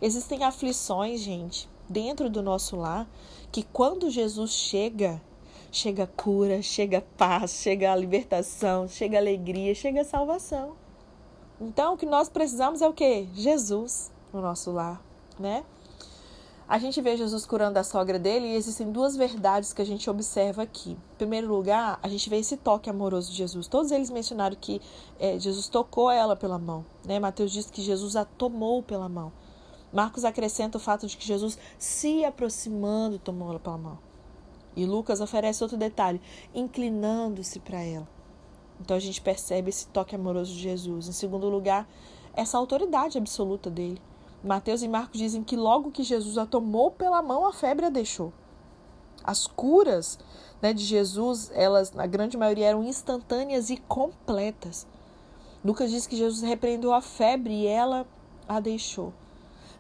Existem 0.01 0.43
aflições, 0.43 1.21
gente, 1.21 1.69
dentro 1.87 2.31
do 2.31 2.43
nosso 2.43 2.77
lar, 2.77 3.07
que 3.53 3.63
quando 3.63 4.09
Jesus 4.09 4.53
chega, 4.53 5.21
chega 5.71 6.07
cura, 6.07 6.63
chega 6.63 7.05
paz, 7.19 7.51
chega 7.51 7.93
a 7.93 7.97
libertação, 7.97 8.89
chega 8.89 9.19
alegria, 9.19 9.75
chega 9.75 10.03
salvação. 10.03 10.73
Então, 11.61 11.93
o 11.93 11.97
que 11.99 12.07
nós 12.07 12.31
precisamos 12.31 12.81
é 12.81 12.89
o 12.89 12.95
quê? 12.95 13.27
Jesus 13.35 14.11
no 14.33 14.41
nosso 14.41 14.71
lar, 14.71 15.03
né? 15.39 15.63
A 16.68 16.79
gente 16.79 17.00
vê 17.00 17.16
Jesus 17.16 17.46
curando 17.46 17.79
a 17.79 17.85
sogra 17.85 18.18
dele 18.18 18.46
e 18.46 18.55
existem 18.57 18.90
duas 18.90 19.16
verdades 19.16 19.72
que 19.72 19.81
a 19.81 19.87
gente 19.87 20.11
observa 20.11 20.62
aqui. 20.62 20.90
Em 20.90 21.16
primeiro 21.16 21.46
lugar, 21.46 22.00
a 22.02 22.09
gente 22.09 22.29
vê 22.29 22.38
esse 22.38 22.57
toque 22.57 22.90
amoroso 22.90 23.31
de 23.31 23.37
Jesus. 23.37 23.68
Todos 23.68 23.92
eles 23.92 24.11
mencionaram 24.11 24.57
que 24.61 24.81
é, 25.20 25.38
Jesus 25.38 25.68
tocou 25.68 26.11
ela 26.11 26.35
pela 26.35 26.59
mão. 26.59 26.85
Né? 27.05 27.20
Mateus 27.20 27.52
diz 27.52 27.70
que 27.70 27.81
Jesus 27.81 28.16
a 28.16 28.24
tomou 28.24 28.83
pela 28.83 29.09
mão. 29.09 29.33
Marcos 29.92 30.24
acrescenta 30.24 30.76
o 30.76 30.81
fato 30.81 31.07
de 31.07 31.16
que 31.16 31.24
Jesus, 31.24 31.57
se 31.79 32.24
aproximando, 32.24 33.18
tomou 33.18 33.50
ela 33.50 33.61
pela 33.61 33.79
mão. 33.79 33.98
E 34.74 34.85
Lucas 34.85 35.20
oferece 35.20 35.62
outro 35.62 35.79
detalhe, 35.79 36.20
inclinando-se 36.52 37.61
para 37.61 37.81
ela. 37.81 38.09
Então 38.81 38.96
a 38.96 39.00
gente 39.00 39.20
percebe 39.20 39.70
esse 39.70 39.87
toque 39.87 40.16
amoroso 40.16 40.52
de 40.52 40.59
Jesus. 40.59 41.09
Em 41.09 41.12
segundo 41.12 41.48
lugar, 41.48 41.88
essa 42.35 42.59
autoridade 42.59 43.16
absoluta 43.16 43.70
dele. 43.70 44.02
Mateus 44.42 44.83
e 44.83 44.88
Marcos 44.88 45.18
dizem 45.18 45.42
que 45.42 45.57
logo 45.57 45.90
que 45.90 46.03
Jesus 46.03 46.38
a 46.38 46.46
tomou 46.46 46.90
pela 46.90 47.22
mão, 47.22 47.46
a 47.46 47.53
febre 47.53 47.87
a 47.87 47.90
deixou. 47.90 48.33
As 49.25 49.46
curas 49.46 50.18
né, 50.62 50.72
de 50.72 50.85
Jesus, 50.85 51.51
elas, 51.55 51.92
na 51.92 52.07
grande 52.07 52.37
maioria, 52.37 52.68
eram 52.68 52.85
instantâneas 52.85 53.70
e 53.70 53.77
completas. 53.77 54.87
Lucas 55.64 55.90
diz 55.90 56.07
que 56.07 56.16
Jesus 56.16 56.42
repreendeu 56.42 56.92
a 56.92 57.01
febre 57.01 57.53
e 57.53 57.66
ela 57.66 58.07
a 58.49 58.61
deixou. 58.61 59.12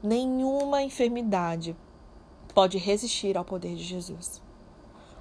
Nenhuma 0.02 0.82
enfermidade 0.82 1.76
pode 2.54 2.78
resistir 2.78 3.36
ao 3.36 3.44
poder 3.44 3.74
de 3.76 3.84
Jesus. 3.84 4.42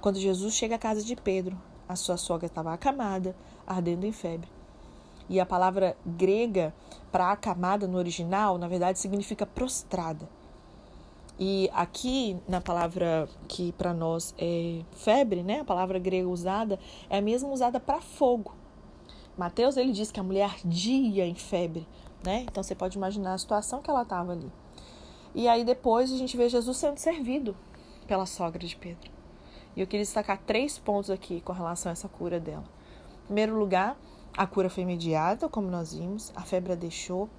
Quando 0.00 0.18
Jesus 0.18 0.54
chega 0.54 0.76
à 0.76 0.78
casa 0.78 1.02
de 1.02 1.14
Pedro, 1.14 1.60
a 1.88 1.94
sua 1.94 2.16
sogra 2.16 2.46
estava 2.46 2.72
acamada, 2.72 3.36
ardendo 3.66 4.06
em 4.06 4.12
febre. 4.12 4.48
E 5.28 5.40
a 5.40 5.46
palavra 5.46 5.96
grega 6.04 6.74
para 7.16 7.32
acamada 7.32 7.88
no 7.88 7.96
original, 7.96 8.58
na 8.58 8.68
verdade, 8.68 8.98
significa 8.98 9.46
prostrada. 9.46 10.28
E 11.38 11.70
aqui, 11.72 12.38
na 12.46 12.60
palavra 12.60 13.26
que 13.48 13.72
para 13.72 13.94
nós 13.94 14.34
é 14.36 14.82
febre, 14.92 15.42
né? 15.42 15.60
A 15.60 15.64
palavra 15.64 15.98
grega 15.98 16.28
usada 16.28 16.78
é 17.08 17.16
a 17.16 17.22
mesma 17.22 17.48
usada 17.48 17.80
para 17.80 18.02
fogo. 18.02 18.54
Mateus 19.34 19.78
ele 19.78 19.92
diz 19.92 20.12
que 20.12 20.20
a 20.20 20.22
mulher 20.22 20.44
ardia 20.44 21.26
em 21.26 21.34
febre, 21.34 21.88
né? 22.22 22.42
Então 22.42 22.62
você 22.62 22.74
pode 22.74 22.98
imaginar 22.98 23.32
a 23.32 23.38
situação 23.38 23.80
que 23.80 23.88
ela 23.88 24.02
estava 24.02 24.32
ali. 24.32 24.52
E 25.34 25.48
aí 25.48 25.64
depois 25.64 26.12
a 26.12 26.18
gente 26.18 26.36
vê 26.36 26.50
Jesus 26.50 26.76
sendo 26.76 26.98
servido 26.98 27.56
pela 28.06 28.26
sogra 28.26 28.66
de 28.66 28.76
Pedro. 28.76 29.10
E 29.74 29.80
eu 29.80 29.86
queria 29.86 30.04
destacar 30.04 30.38
três 30.46 30.78
pontos 30.78 31.08
aqui 31.08 31.40
com 31.40 31.54
relação 31.54 31.88
a 31.88 31.94
essa 31.94 32.10
cura 32.10 32.38
dela. 32.38 32.64
Em 33.22 33.26
primeiro 33.28 33.58
lugar, 33.58 33.96
a 34.36 34.46
cura 34.46 34.68
foi 34.68 34.82
imediata, 34.82 35.48
como 35.48 35.70
nós 35.70 35.94
vimos, 35.94 36.30
a 36.36 36.42
febre 36.42 36.72
a 36.72 36.76
deixou. 36.76 37.30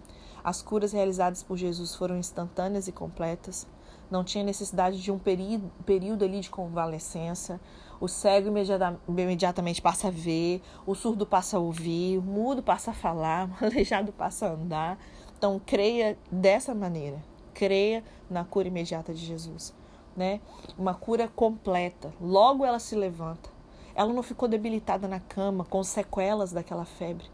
As 0.44 0.64
curas 0.64 0.92
realizadas 0.92 1.44
por 1.44 1.56
Jesus 1.56 1.94
foram 1.94 2.18
instantâneas 2.18 2.88
e 2.88 2.92
completas. 2.92 3.68
Não 4.10 4.24
tinha 4.24 4.44
necessidade 4.44 5.00
de 5.00 5.12
um 5.12 5.20
período, 5.20 5.70
período 5.86 6.26
ali 6.26 6.40
de 6.40 6.50
convalescença. 6.50 7.60
O 8.00 8.08
cego 8.08 8.48
imediata, 8.48 9.00
imediatamente 9.08 9.80
passa 9.80 10.08
a 10.08 10.12
ver, 10.12 10.64
o 10.88 10.96
surdo 10.96 11.24
passa 11.24 11.58
a 11.58 11.60
ouvir, 11.60 12.18
o 12.18 12.22
mudo 12.22 12.64
passa 12.64 12.90
a 12.90 12.94
falar, 12.96 13.48
o 13.62 13.66
aleijado 13.66 14.12
passa 14.12 14.48
a 14.48 14.54
andar. 14.54 14.98
Então, 15.38 15.62
creia 15.64 16.18
dessa 16.32 16.74
maneira. 16.74 17.24
Creia 17.54 18.04
na 18.28 18.44
cura 18.44 18.68
imediata 18.68 19.14
de 19.14 19.24
Jesus. 19.24 19.72
Né? 20.16 20.42
Uma 20.76 20.96
cura 20.96 21.28
completa. 21.28 22.12
Logo 22.20 22.66
ela 22.66 22.80
se 22.80 22.96
levanta. 22.96 23.57
Ela 23.98 24.14
não 24.14 24.22
ficou 24.22 24.48
debilitada 24.48 25.08
na 25.08 25.20
cama 25.20 25.66
com 25.66 25.84
sequelas 25.84 26.52
daquela 26.52 26.86
febre. 26.86 27.26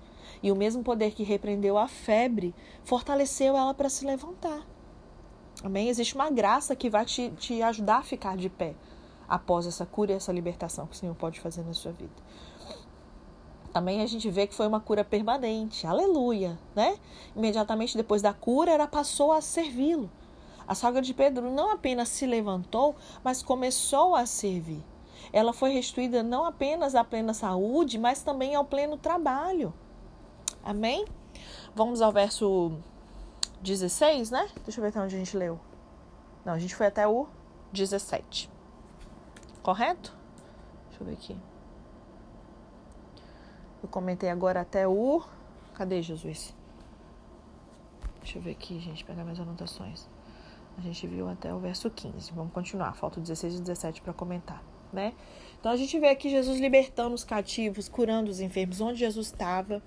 E 0.42 0.50
o 0.50 0.56
mesmo 0.56 0.82
poder 0.82 1.12
que 1.12 1.22
repreendeu 1.22 1.78
a 1.78 1.90
febre 1.90 2.56
fortaleceu 2.86 3.58
ela 3.58 3.74
para 3.74 3.90
se 3.90 4.06
levantar. 4.06 4.66
Amém? 5.62 5.90
Existe 5.90 6.16
uma 6.16 6.30
graça 6.30 6.74
que 6.74 6.90
vai 6.90 7.04
te, 7.04 7.32
te 7.32 7.62
ajudar 7.62 7.98
a 7.98 8.04
ficar 8.04 8.38
de 8.38 8.50
pé 8.50 8.76
após 9.28 9.68
essa 9.68 9.86
cura 9.86 10.14
e 10.14 10.16
essa 10.16 10.32
libertação 10.32 10.88
que 10.88 10.96
o 10.96 10.98
Senhor 10.98 11.14
pode 11.16 11.42
fazer 11.42 11.64
na 11.64 11.74
sua 11.74 11.92
vida. 11.92 12.14
Também 13.74 14.02
a 14.02 14.08
gente 14.08 14.30
vê 14.30 14.48
que 14.48 14.56
foi 14.56 14.66
uma 14.66 14.80
cura 14.80 15.04
permanente, 15.04 15.86
aleluia, 15.86 16.58
né? 16.74 16.98
Imediatamente 17.36 17.98
depois 17.98 18.22
da 18.22 18.34
cura, 18.34 18.72
ela 18.72 18.88
passou 18.88 19.34
a 19.34 19.42
servi-lo. 19.42 20.10
A 20.66 20.74
sogra 20.74 21.02
de 21.02 21.14
Pedro 21.14 21.52
não 21.52 21.74
apenas 21.74 22.08
se 22.08 22.26
levantou, 22.26 22.96
mas 23.22 23.44
começou 23.44 24.16
a 24.16 24.26
servir 24.26 24.82
ela 25.34 25.52
foi 25.52 25.72
restituída 25.72 26.22
não 26.22 26.46
apenas 26.46 26.94
à 26.94 27.04
plena 27.04 27.34
saúde, 27.34 27.98
mas 27.98 28.22
também 28.22 28.54
ao 28.54 28.64
pleno 28.64 28.96
trabalho. 28.96 29.74
Amém? 30.64 31.06
Vamos 31.74 32.04
ao 32.04 32.12
verso 32.12 32.78
16, 33.60 34.30
né? 34.30 34.48
Deixa 34.64 34.80
eu 34.80 34.84
ver 34.84 34.90
até 34.90 35.02
onde 35.02 35.16
a 35.16 35.18
gente 35.18 35.36
leu. 35.36 35.60
Não, 36.46 36.54
a 36.54 36.60
gente 36.60 36.76
foi 36.76 36.86
até 36.86 37.08
o 37.08 37.28
17. 37.72 38.48
Correto? 39.64 40.16
Deixa 40.90 41.02
eu 41.02 41.08
ver 41.08 41.14
aqui. 41.14 41.36
Eu 43.82 43.90
comentei 43.90 44.30
agora 44.30 44.62
até 44.62 44.88
o. 44.88 45.24
Cadê 45.74 46.00
Jesus? 46.04 46.56
Deixa 48.22 48.38
eu 48.38 48.42
ver 48.44 48.52
aqui, 48.52 48.80
gente, 48.80 49.04
pegar 49.04 49.24
minhas 49.24 49.40
anotações. 49.40 50.08
A 50.78 50.82
gente 50.82 51.08
viu 51.08 51.28
até 51.28 51.52
o 51.52 51.58
verso 51.58 51.90
15. 51.90 52.32
Vamos 52.34 52.54
continuar. 52.54 52.94
Falta 52.94 53.20
16 53.20 53.56
e 53.56 53.60
17 53.62 54.02
para 54.02 54.14
comentar 54.14 54.73
né? 54.94 55.14
Então 55.60 55.72
a 55.72 55.76
gente 55.76 55.98
vê 56.00 56.10
aqui 56.10 56.30
Jesus 56.30 56.60
libertando 56.60 57.16
os 57.16 57.24
cativos, 57.24 57.90
curando 57.90 58.30
os 58.30 58.40
enfermos, 58.40 58.82
onde 58.82 59.00
Jesus 59.00 59.28
estava. 59.28 59.82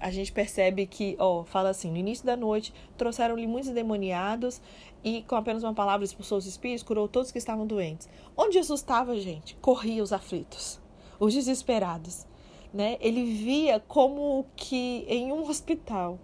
A 0.00 0.10
gente 0.10 0.32
percebe 0.32 0.86
que, 0.86 1.16
ó, 1.18 1.44
fala 1.44 1.70
assim, 1.70 1.90
no 1.90 1.96
início 1.96 2.24
da 2.24 2.36
noite, 2.36 2.72
trouxeram-lhe 2.96 3.46
muitos 3.46 3.70
endemoniados 3.70 4.60
e 5.02 5.22
com 5.22 5.34
apenas 5.34 5.62
uma 5.62 5.74
palavra 5.74 6.04
expulsou 6.04 6.38
os 6.38 6.46
espíritos, 6.46 6.82
curou 6.82 7.08
todos 7.08 7.32
que 7.32 7.38
estavam 7.38 7.66
doentes. 7.66 8.08
Onde 8.36 8.54
Jesus 8.54 8.80
estava, 8.80 9.18
gente? 9.18 9.56
Corria 9.56 10.02
os 10.02 10.12
aflitos, 10.12 10.80
os 11.18 11.34
desesperados, 11.34 12.26
né? 12.72 12.96
Ele 13.00 13.24
via 13.24 13.80
como 13.80 14.46
que 14.56 15.04
em 15.08 15.32
um 15.32 15.48
hospital 15.48 16.18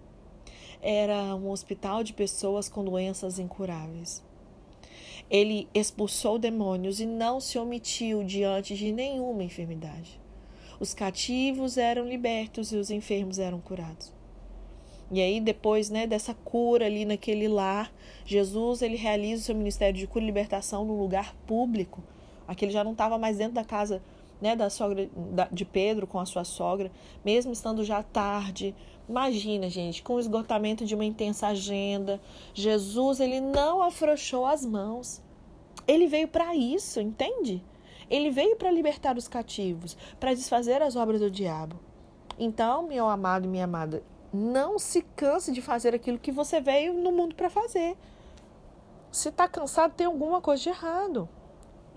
era 0.81 1.35
um 1.35 1.49
hospital 1.49 2.03
de 2.03 2.13
pessoas 2.13 2.67
com 2.67 2.83
doenças 2.83 3.37
incuráveis. 3.37 4.23
Ele 5.31 5.69
expulsou 5.73 6.37
demônios 6.37 6.99
e 6.99 7.05
não 7.05 7.39
se 7.39 7.57
omitiu 7.57 8.21
diante 8.21 8.75
de 8.75 8.91
nenhuma 8.91 9.45
enfermidade. 9.45 10.19
Os 10.77 10.93
cativos 10.93 11.77
eram 11.77 12.05
libertos 12.05 12.73
e 12.73 12.75
os 12.75 12.91
enfermos 12.91 13.39
eram 13.39 13.61
curados. 13.61 14.11
E 15.09 15.21
aí 15.21 15.39
depois, 15.39 15.89
né, 15.89 16.05
dessa 16.05 16.33
cura 16.33 16.85
ali 16.85 17.05
naquele 17.05 17.47
lar, 17.47 17.93
Jesus 18.25 18.81
ele 18.81 18.97
realiza 18.97 19.41
o 19.41 19.45
seu 19.45 19.55
ministério 19.55 19.97
de 19.97 20.05
cura 20.05 20.23
e 20.23 20.27
libertação 20.27 20.83
no 20.83 20.99
lugar 20.99 21.33
público. 21.47 22.03
Aqui 22.45 22.65
ele 22.65 22.73
já 22.73 22.83
não 22.83 22.91
estava 22.91 23.17
mais 23.17 23.37
dentro 23.37 23.53
da 23.53 23.63
casa, 23.63 24.03
né, 24.41 24.55
da 24.55 24.69
sogra 24.69 25.09
de 25.51 25.63
Pedro 25.63 26.07
com 26.07 26.19
a 26.19 26.25
sua 26.25 26.43
sogra, 26.43 26.91
mesmo 27.23 27.53
estando 27.53 27.83
já 27.83 28.01
tarde, 28.01 28.75
Imagina, 29.11 29.69
gente, 29.69 30.01
com 30.01 30.13
o 30.13 30.19
esgotamento 30.21 30.85
de 30.85 30.95
uma 30.95 31.03
intensa 31.03 31.47
agenda, 31.47 32.21
Jesus 32.53 33.19
ele 33.19 33.41
não 33.41 33.81
afrouxou 33.81 34.45
as 34.45 34.65
mãos. 34.65 35.21
Ele 35.85 36.07
veio 36.07 36.29
para 36.29 36.55
isso, 36.55 37.01
entende? 37.01 37.61
Ele 38.09 38.31
veio 38.31 38.55
para 38.55 38.71
libertar 38.71 39.17
os 39.17 39.27
cativos, 39.27 39.97
para 40.17 40.33
desfazer 40.33 40.81
as 40.81 40.95
obras 40.95 41.19
do 41.19 41.29
diabo. 41.29 41.77
Então, 42.39 42.83
meu 42.83 43.09
amado 43.09 43.43
e 43.43 43.49
minha 43.49 43.65
amada, 43.65 44.01
não 44.31 44.79
se 44.79 45.01
canse 45.13 45.51
de 45.51 45.61
fazer 45.61 45.93
aquilo 45.93 46.17
que 46.17 46.31
você 46.31 46.61
veio 46.61 46.93
no 46.93 47.11
mundo 47.11 47.35
para 47.35 47.49
fazer. 47.49 47.97
Se 49.11 49.27
está 49.27 49.45
cansado, 49.45 49.93
tem 49.93 50.07
alguma 50.07 50.39
coisa 50.39 50.63
de 50.63 50.69
errado. 50.69 51.27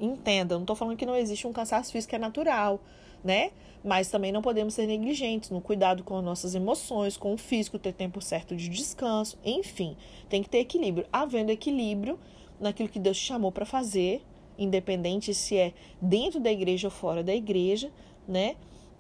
Entenda, 0.00 0.54
não 0.54 0.62
estou 0.62 0.74
falando 0.74 0.96
que 0.96 1.06
não 1.06 1.14
existe 1.14 1.46
um 1.46 1.52
cansaço 1.52 1.92
físico 1.92 2.14
é 2.14 2.18
natural, 2.18 2.80
né? 3.22 3.52
Mas 3.82 4.10
também 4.10 4.32
não 4.32 4.42
podemos 4.42 4.74
ser 4.74 4.86
negligentes 4.86 5.50
no 5.50 5.60
cuidado 5.60 6.02
com 6.02 6.16
as 6.16 6.24
nossas 6.24 6.54
emoções, 6.54 7.16
com 7.16 7.34
o 7.34 7.36
físico, 7.36 7.78
ter 7.78 7.92
tempo 7.92 8.20
certo 8.20 8.56
de 8.56 8.68
descanso, 8.68 9.38
enfim, 9.44 9.96
tem 10.28 10.42
que 10.42 10.48
ter 10.48 10.58
equilíbrio. 10.58 11.06
Havendo 11.12 11.50
equilíbrio 11.50 12.18
naquilo 12.58 12.88
que 12.88 12.98
Deus 12.98 13.18
te 13.18 13.26
chamou 13.26 13.52
para 13.52 13.66
fazer, 13.66 14.24
independente 14.58 15.34
se 15.34 15.56
é 15.56 15.72
dentro 16.00 16.40
da 16.40 16.50
igreja 16.50 16.88
ou 16.88 16.90
fora 16.90 17.22
da 17.22 17.34
igreja, 17.34 17.92
né? 18.26 18.56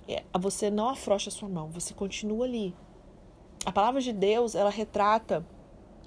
É, 0.06 0.22
você 0.38 0.70
não 0.70 0.88
afrouxa 0.88 1.30
a 1.30 1.32
sua 1.32 1.48
mão, 1.48 1.70
você 1.70 1.94
continua 1.94 2.44
ali. 2.44 2.74
A 3.64 3.72
palavra 3.72 4.00
de 4.00 4.12
Deus, 4.12 4.54
ela 4.54 4.68
retrata 4.68 5.44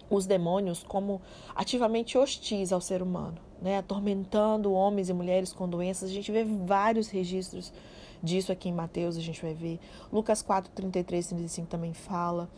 os 0.10 0.28
demônios 0.28 0.84
como 0.84 1.22
ativamente 1.56 2.18
hostis 2.18 2.72
ao 2.72 2.80
ser 2.80 3.02
humano, 3.02 3.40
né? 3.62 3.78
atormentando 3.78 4.72
homens 4.72 5.10
e 5.10 5.14
mulheres 5.14 5.54
com 5.54 5.68
doenças. 5.68 6.10
A 6.10 6.14
gente 6.14 6.32
vê 6.32 6.44
vários 6.44 7.10
registros 7.10 7.72
disso 8.22 8.52
aqui 8.52 8.70
em 8.70 8.74
Mateus, 8.74 9.18
a 9.18 9.22
gente 9.22 9.42
vai 9.42 9.54
ver. 9.54 9.80
Lucas 10.12 10.42
4, 10.42 10.72
33, 10.74 11.28
35 11.28 11.68
também 11.68 11.94
fala, 11.94 12.50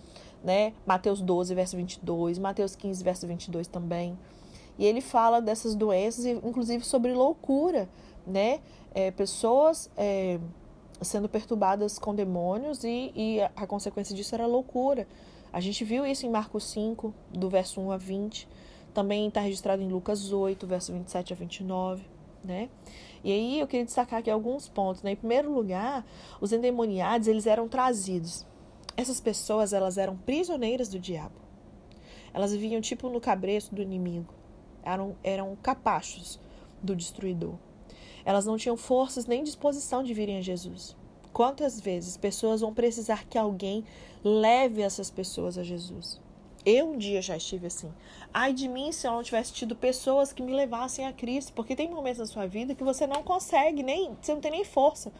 né? 0.44 0.74
Mateus 0.86 1.22
12, 1.22 1.54
verso 1.54 1.76
22, 1.76 2.40
Mateus 2.40 2.76
15, 2.76 3.04
verso 3.04 3.28
22 3.28 3.68
também. 3.68 4.18
E 4.78 4.86
ele 4.86 5.02
fala 5.02 5.42
dessas 5.42 5.76
doenças, 5.76 6.26
inclusive 6.26 6.86
sobre 6.86 7.14
loucura, 7.14 7.90
né? 8.26 8.62
É, 8.94 9.12
pessoas 9.12 9.90
é, 9.98 10.40
sendo 11.02 11.30
perturbadas 11.30 12.00
com 12.00 12.16
demônios 12.16 12.84
e, 12.84 13.12
e 13.16 13.42
a, 13.56 13.68
consequência 13.68 14.16
disso 14.16 14.34
era 14.34 14.46
loucura. 14.46 15.08
A 15.52 15.60
gente 15.60 15.84
viu 15.84 16.06
isso 16.06 16.26
em 16.26 16.30
Marcos 16.30 16.64
5, 16.66 17.14
do 17.32 17.50
verso 17.50 17.82
1 17.82 17.92
a 17.92 17.98
20, 17.98 18.48
Também 18.94 19.28
está 19.28 19.42
registrado 19.42 19.82
em 19.82 19.88
Lucas 19.88 20.32
8, 20.32 20.66
verso 20.66 20.92
27 20.94 21.34
a 21.34 21.36
29, 21.36 22.04
né? 22.44 22.70
E 23.24 23.32
aí 23.32 23.60
eu 23.60 23.68
queria 23.68 23.86
destacar 23.86 24.20
aqui 24.20 24.30
alguns 24.30 24.68
pontos, 24.68 25.04
né? 25.04 25.12
Em 25.12 25.16
primeiro 25.16 25.54
lugar, 25.54 26.06
os 26.40 26.52
endemoniados, 26.52 27.28
eles 27.28 27.46
eram 27.46 27.68
trazidos. 27.68 28.46
Essas 28.96 29.20
pessoas, 29.20 29.74
elas 29.74 29.98
eram 29.98 30.18
prisioneiras 30.18 30.90
do 30.90 31.00
diabo. 31.00 31.36
Elas 32.34 32.52
viviam 32.52 32.82
tipo 32.82 33.10
no 33.10 33.20
cabresto 33.20 33.76
do 33.76 33.82
inimigo. 33.82 34.34
Eram, 34.84 35.16
eram 35.24 35.56
capachos 35.62 36.40
do 36.82 36.96
destruidor. 36.96 37.56
Elas 38.26 38.46
não 38.46 38.58
tinham 38.58 38.78
forças 38.78 39.26
nem 39.26 39.44
disposição 39.44 40.04
de 40.04 40.14
virem 40.14 40.38
a 40.38 40.42
Jesus. 40.42 40.96
Quantas 41.32 41.80
vezes 41.80 42.18
pessoas 42.18 42.62
vão 42.62 42.74
precisar 42.74 43.26
que 43.26 43.38
alguém 43.38 43.84
leve 44.24 44.82
essas 44.82 45.10
pessoas 45.10 45.58
a 45.58 45.64
Jesus? 45.64 46.20
Eu 46.66 46.92
um 46.92 46.98
dia 46.98 47.22
já 47.22 47.38
estive 47.38 47.68
assim. 47.68 47.92
Ai 48.34 48.54
de 48.54 48.68
mim 48.68 48.92
se 48.92 49.08
eu 49.08 49.12
não 49.12 49.24
tivesse 49.24 49.54
tido 49.54 49.76
pessoas 49.76 50.34
que 50.34 50.42
me 50.42 50.54
levassem 50.54 51.06
a 51.06 51.14
Cristo, 51.14 51.54
porque 51.54 51.76
tem 51.76 51.90
momentos 51.90 52.20
na 52.20 52.26
sua 52.26 52.48
vida 52.48 52.76
que 52.76 52.84
você 52.84 53.08
não 53.08 53.24
consegue, 53.24 53.82
nem 53.82 54.16
você 54.22 54.34
não 54.34 54.42
tem 54.42 54.52
nem 54.52 54.66
força 54.66 55.12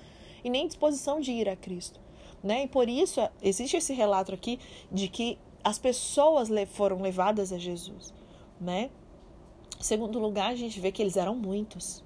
e 0.44 0.50
nem 0.50 0.68
disposição 0.68 1.20
de 1.20 1.32
ir 1.32 1.48
a 1.48 1.56
Cristo, 1.56 2.00
né? 2.44 2.64
E 2.64 2.68
por 2.68 2.90
isso 2.90 3.22
existe 3.42 3.78
esse 3.78 3.94
relato 3.94 4.34
aqui 4.34 4.60
de 4.92 5.08
que 5.08 5.38
as 5.64 5.80
pessoas 5.80 6.50
foram 6.72 7.02
levadas 7.02 7.54
a 7.54 7.58
Jesus, 7.58 8.14
né? 8.60 8.90
Em 9.80 9.84
segundo 9.84 10.20
lugar, 10.20 10.52
a 10.52 10.56
gente 10.56 10.80
vê 10.80 10.92
que 10.92 11.02
eles 11.02 11.16
eram 11.16 11.36
muitos. 11.36 12.04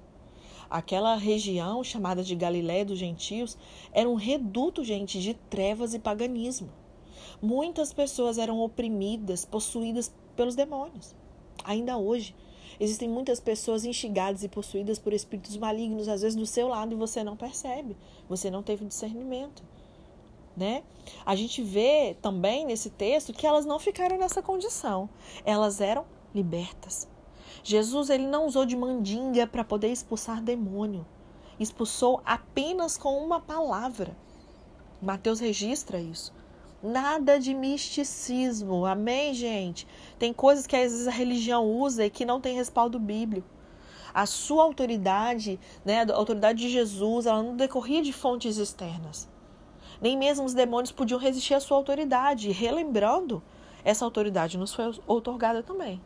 Aquela 0.70 1.16
região 1.16 1.82
chamada 1.82 2.22
de 2.22 2.34
Galiléia 2.34 2.84
dos 2.84 2.98
gentios 2.98 3.58
era 3.92 4.08
um 4.08 4.14
reduto, 4.14 4.84
gente, 4.84 5.20
de 5.20 5.34
trevas 5.34 5.92
e 5.92 5.98
paganismo. 5.98 6.70
Muitas 7.40 7.92
pessoas 7.92 8.38
eram 8.38 8.60
oprimidas, 8.60 9.44
possuídas 9.44 10.12
pelos 10.36 10.54
demônios. 10.54 11.14
Ainda 11.64 11.96
hoje, 11.96 12.34
existem 12.78 13.08
muitas 13.08 13.40
pessoas 13.40 13.84
instigadas 13.84 14.42
e 14.42 14.48
possuídas 14.48 14.98
por 14.98 15.12
espíritos 15.12 15.56
malignos, 15.56 16.08
às 16.08 16.22
vezes 16.22 16.36
do 16.36 16.46
seu 16.46 16.68
lado, 16.68 16.92
e 16.92 16.96
você 16.96 17.22
não 17.22 17.36
percebe, 17.36 17.96
você 18.28 18.50
não 18.50 18.62
teve 18.62 18.84
discernimento. 18.84 19.62
Né? 20.56 20.84
A 21.26 21.34
gente 21.34 21.62
vê 21.62 22.16
também 22.22 22.64
nesse 22.64 22.90
texto 22.90 23.32
que 23.32 23.46
elas 23.46 23.66
não 23.66 23.78
ficaram 23.78 24.16
nessa 24.18 24.42
condição, 24.42 25.08
elas 25.44 25.80
eram 25.80 26.04
libertas. 26.34 27.08
Jesus 27.62 28.10
ele 28.10 28.26
não 28.26 28.46
usou 28.46 28.66
de 28.66 28.76
mandinga 28.76 29.46
para 29.46 29.64
poder 29.64 29.88
expulsar 29.88 30.42
demônio. 30.42 31.06
Expulsou 31.58 32.20
apenas 32.24 32.98
com 32.98 33.16
uma 33.24 33.40
palavra. 33.40 34.16
Mateus 35.00 35.40
registra 35.40 36.00
isso. 36.00 36.32
Nada 36.86 37.40
de 37.40 37.54
misticismo. 37.54 38.84
Amém, 38.84 39.32
gente? 39.32 39.88
Tem 40.18 40.34
coisas 40.34 40.66
que 40.66 40.76
às 40.76 40.92
vezes 40.92 41.08
a 41.08 41.10
religião 41.10 41.64
usa 41.64 42.04
e 42.04 42.10
que 42.10 42.26
não 42.26 42.42
tem 42.42 42.54
respaldo 42.54 43.00
bíblico. 43.00 43.48
A 44.12 44.26
sua 44.26 44.64
autoridade, 44.64 45.58
né, 45.82 46.02
a 46.02 46.14
autoridade 46.14 46.58
de 46.58 46.68
Jesus, 46.68 47.24
ela 47.24 47.42
não 47.42 47.56
decorria 47.56 48.02
de 48.02 48.12
fontes 48.12 48.58
externas. 48.58 49.26
Nem 49.98 50.14
mesmo 50.14 50.44
os 50.44 50.52
demônios 50.52 50.92
podiam 50.92 51.18
resistir 51.18 51.54
à 51.54 51.60
sua 51.60 51.78
autoridade. 51.78 52.50
E 52.50 52.52
relembrando, 52.52 53.42
essa 53.82 54.04
autoridade 54.04 54.58
nos 54.58 54.74
foi 54.74 54.94
otorgada 55.06 55.62
também. 55.62 56.02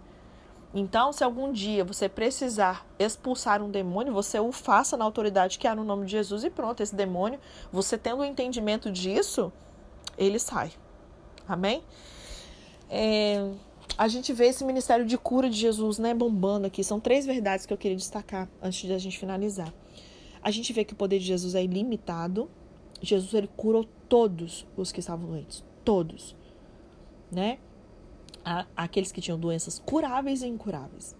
Então, 0.73 1.13
se 1.13 1.25
algum 1.25 1.51
dia 1.51 1.85
você 1.85 2.09
precisar 2.09 2.87
expulsar 3.01 3.61
um 3.61 3.71
demônio, 3.71 4.13
você 4.13 4.39
o 4.39 4.53
faça 4.53 4.97
na 4.97 5.05
autoridade 5.05 5.59
que 5.59 5.67
há 5.67 5.75
no 5.75 5.83
nome 5.83 6.07
de 6.07 6.13
Jesus 6.13 6.45
e 6.45 6.51
pronto, 6.51 6.85
esse 6.85 6.95
demônio, 6.95 7.41
você 7.73 7.99
tendo 7.99 8.19
o 8.19 8.21
um 8.21 8.25
entendimento 8.25 8.93
disso, 8.93 9.53
ele 10.19 10.39
sai. 10.39 10.73
Amém? 11.47 11.83
É, 12.91 13.51
a 13.97 14.09
gente 14.09 14.33
vê 14.33 14.47
esse 14.47 14.65
ministério 14.65 15.07
de 15.07 15.17
cura 15.17 15.49
de 15.49 15.57
Jesus, 15.57 15.99
né, 15.99 16.13
bombando 16.13 16.67
aqui. 16.67 16.85
São 16.85 17.01
três 17.01 17.25
verdades 17.25 17.65
que 17.65 17.73
eu 17.73 17.79
queria 17.79 17.97
destacar 17.97 18.49
antes 18.61 18.87
de 18.87 18.93
a 18.93 18.99
gente 18.99 19.19
finalizar. 19.19 19.73
A 20.43 20.51
gente 20.51 20.73
vê 20.73 20.85
que 20.85 20.93
o 20.93 20.97
poder 20.97 21.19
de 21.19 21.25
Jesus 21.25 21.55
é 21.55 21.63
ilimitado. 21.63 22.51
Jesus 23.01 23.33
ele 23.35 23.49
curou 23.57 23.85
todos 24.09 24.67
os 24.77 24.93
que 24.93 25.01
estavam 25.01 25.29
doentes, 25.29 25.65
todos, 25.85 26.37
né? 27.31 27.59
aqueles 28.77 29.13
que 29.13 29.21
tinham 29.21 29.39
doenças 29.39 29.79
curáveis 29.79 30.43
e 30.43 30.47
incuráveis. 30.47 31.15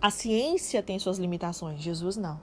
A 0.00 0.10
ciência 0.10 0.82
tem 0.82 0.98
suas 0.98 1.18
limitações, 1.18 1.80
Jesus 1.80 2.16
não. 2.16 2.40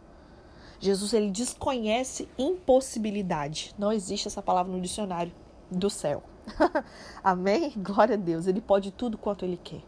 Jesus 0.79 1.13
ele 1.13 1.31
desconhece 1.31 2.27
impossibilidade. 2.37 3.73
Não 3.77 3.91
existe 3.91 4.27
essa 4.27 4.41
palavra 4.41 4.71
no 4.71 4.81
dicionário 4.81 5.31
do 5.69 5.89
céu. 5.89 6.23
Amém? 7.23 7.73
Glória 7.77 8.15
a 8.15 8.17
Deus. 8.17 8.47
Ele 8.47 8.61
pode 8.61 8.91
tudo 8.91 9.17
quanto 9.17 9.45
ele 9.45 9.59
quer. 9.61 9.81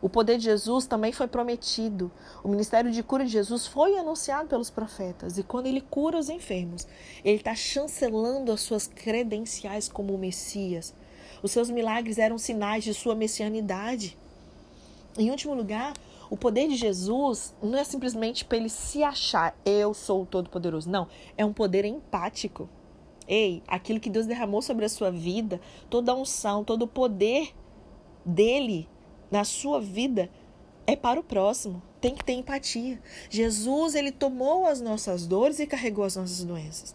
O 0.00 0.08
poder 0.08 0.36
de 0.36 0.44
Jesus 0.44 0.86
também 0.86 1.12
foi 1.12 1.26
prometido. 1.26 2.12
O 2.42 2.48
ministério 2.48 2.90
de 2.90 3.02
cura 3.02 3.24
de 3.24 3.30
Jesus 3.30 3.66
foi 3.66 3.96
anunciado 3.96 4.48
pelos 4.48 4.68
profetas. 4.68 5.38
E 5.38 5.42
quando 5.42 5.66
ele 5.66 5.80
cura 5.80 6.18
os 6.18 6.28
enfermos, 6.28 6.86
ele 7.24 7.38
está 7.38 7.54
chancelando 7.54 8.52
as 8.52 8.60
suas 8.60 8.86
credenciais 8.86 9.88
como 9.88 10.18
Messias. 10.18 10.92
Os 11.42 11.52
seus 11.52 11.70
milagres 11.70 12.18
eram 12.18 12.36
sinais 12.36 12.84
de 12.84 12.92
sua 12.92 13.14
messianidade. 13.14 14.18
Em 15.16 15.30
último 15.30 15.54
lugar, 15.54 15.94
o 16.28 16.36
poder 16.36 16.68
de 16.68 16.76
Jesus 16.76 17.54
não 17.62 17.78
é 17.78 17.84
simplesmente 17.84 18.44
para 18.44 18.58
ele 18.58 18.68
se 18.68 19.02
achar, 19.02 19.56
eu 19.64 19.94
sou 19.94 20.22
o 20.22 20.26
Todo-Poderoso. 20.26 20.90
Não, 20.90 21.06
é 21.36 21.44
um 21.44 21.52
poder 21.52 21.84
empático. 21.84 22.68
Ei, 23.26 23.62
aquilo 23.66 24.00
que 24.00 24.10
Deus 24.10 24.26
derramou 24.26 24.60
sobre 24.60 24.84
a 24.84 24.88
sua 24.88 25.10
vida, 25.10 25.60
toda 25.88 26.12
a 26.12 26.14
unção, 26.14 26.62
todo 26.62 26.82
o 26.82 26.88
poder 26.88 27.54
dele 28.24 28.88
na 29.30 29.44
sua 29.44 29.80
vida 29.80 30.30
é 30.86 30.94
para 30.94 31.18
o 31.18 31.22
próximo. 31.22 31.82
Tem 32.00 32.14
que 32.14 32.24
ter 32.24 32.34
empatia. 32.34 33.00
Jesus, 33.30 33.94
ele 33.94 34.12
tomou 34.12 34.66
as 34.66 34.80
nossas 34.80 35.26
dores 35.26 35.58
e 35.58 35.66
carregou 35.66 36.04
as 36.04 36.16
nossas 36.16 36.44
doenças. 36.44 36.94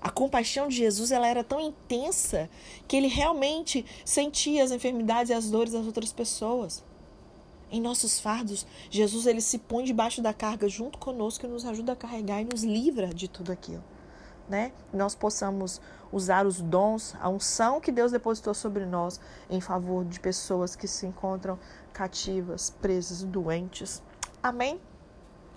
A 0.00 0.10
compaixão 0.10 0.68
de 0.68 0.76
Jesus 0.76 1.12
ela 1.12 1.28
era 1.28 1.44
tão 1.44 1.60
intensa 1.60 2.50
que 2.88 2.96
ele 2.96 3.06
realmente 3.06 3.84
sentia 4.04 4.64
as 4.64 4.72
enfermidades 4.72 5.30
e 5.30 5.32
as 5.32 5.48
dores 5.48 5.72
das 5.72 5.86
outras 5.86 6.12
pessoas. 6.12 6.82
Em 7.70 7.80
nossos 7.80 8.20
fardos, 8.20 8.66
Jesus 8.90 9.26
ele 9.26 9.40
se 9.40 9.58
põe 9.58 9.84
debaixo 9.84 10.20
da 10.20 10.34
carga 10.34 10.68
junto 10.68 10.98
conosco 10.98 11.46
e 11.46 11.48
nos 11.48 11.64
ajuda 11.64 11.92
a 11.92 11.96
carregar 11.96 12.42
e 12.42 12.44
nos 12.44 12.64
livra 12.64 13.14
de 13.14 13.28
tudo 13.28 13.52
aquilo. 13.52 13.82
Né? 14.52 14.70
Nós 14.92 15.14
possamos 15.14 15.80
usar 16.12 16.44
os 16.44 16.60
dons, 16.60 17.16
a 17.18 17.30
unção 17.30 17.80
que 17.80 17.90
Deus 17.90 18.12
depositou 18.12 18.52
sobre 18.52 18.84
nós 18.84 19.18
em 19.48 19.62
favor 19.62 20.04
de 20.04 20.20
pessoas 20.20 20.76
que 20.76 20.86
se 20.86 21.06
encontram 21.06 21.58
cativas, 21.90 22.68
presas, 22.68 23.22
doentes. 23.22 24.02
Amém? 24.42 24.78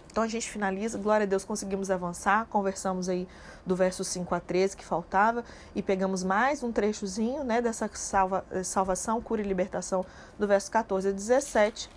Então 0.09 0.23
a 0.23 0.29
gente 0.29 0.49
finaliza, 0.49 0.97
glória 0.97 1.25
a 1.25 1.27
Deus, 1.27 1.43
conseguimos 1.43 1.91
avançar, 1.91 2.45
conversamos 2.45 3.09
aí 3.09 3.27
do 3.65 3.75
verso 3.75 4.01
5 4.01 4.33
a 4.33 4.39
13 4.39 4.77
que 4.77 4.85
faltava 4.85 5.43
e 5.75 5.83
pegamos 5.83 6.23
mais 6.23 6.63
um 6.63 6.71
trechozinho, 6.71 7.43
né, 7.43 7.61
dessa 7.61 7.89
salva, 7.93 8.45
salvação, 8.63 9.21
cura 9.21 9.41
e 9.41 9.45
libertação 9.45 10.05
do 10.39 10.47
verso 10.47 10.71
14 10.71 11.09
a 11.09 11.11
17. 11.11 11.89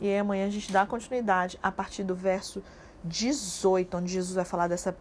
E 0.00 0.12
amanhã 0.16 0.48
a 0.48 0.50
gente 0.50 0.72
dá 0.72 0.84
continuidade 0.84 1.56
a 1.62 1.70
partir 1.70 2.02
do 2.02 2.16
verso 2.16 2.64
18, 3.04 3.96
onde 3.96 4.12
Jesus 4.12 4.34
vai 4.34 4.44
falar 4.44 4.66
dessa 4.66 4.96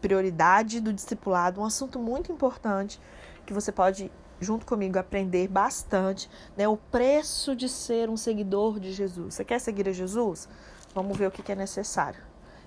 prioridade 0.00 0.80
do 0.80 0.92
discipulado, 0.92 1.60
um 1.60 1.64
assunto 1.64 1.98
muito 1.98 2.32
importante 2.32 3.00
que 3.44 3.52
você 3.52 3.70
pode 3.70 4.10
junto 4.40 4.66
comigo 4.66 4.98
aprender 4.98 5.48
bastante, 5.48 6.28
né, 6.56 6.68
o 6.68 6.76
preço 6.76 7.56
de 7.56 7.68
ser 7.68 8.10
um 8.10 8.16
seguidor 8.16 8.78
de 8.78 8.92
Jesus. 8.92 9.34
Você 9.34 9.44
quer 9.44 9.58
seguir 9.58 9.88
a 9.88 9.92
Jesus? 9.92 10.48
Vamos 10.94 11.16
ver 11.16 11.28
o 11.28 11.30
que 11.30 11.50
é 11.50 11.54
necessário. 11.54 12.20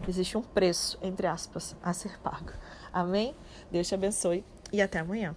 Existe 0.07 0.37
um 0.37 0.41
preço, 0.41 0.97
entre 1.01 1.27
aspas, 1.27 1.75
a 1.83 1.93
ser 1.93 2.19
pago. 2.19 2.51
Amém? 2.91 3.35
Deus 3.71 3.87
te 3.87 3.93
abençoe 3.93 4.45
e 4.71 4.81
até 4.81 4.99
amanhã. 4.99 5.35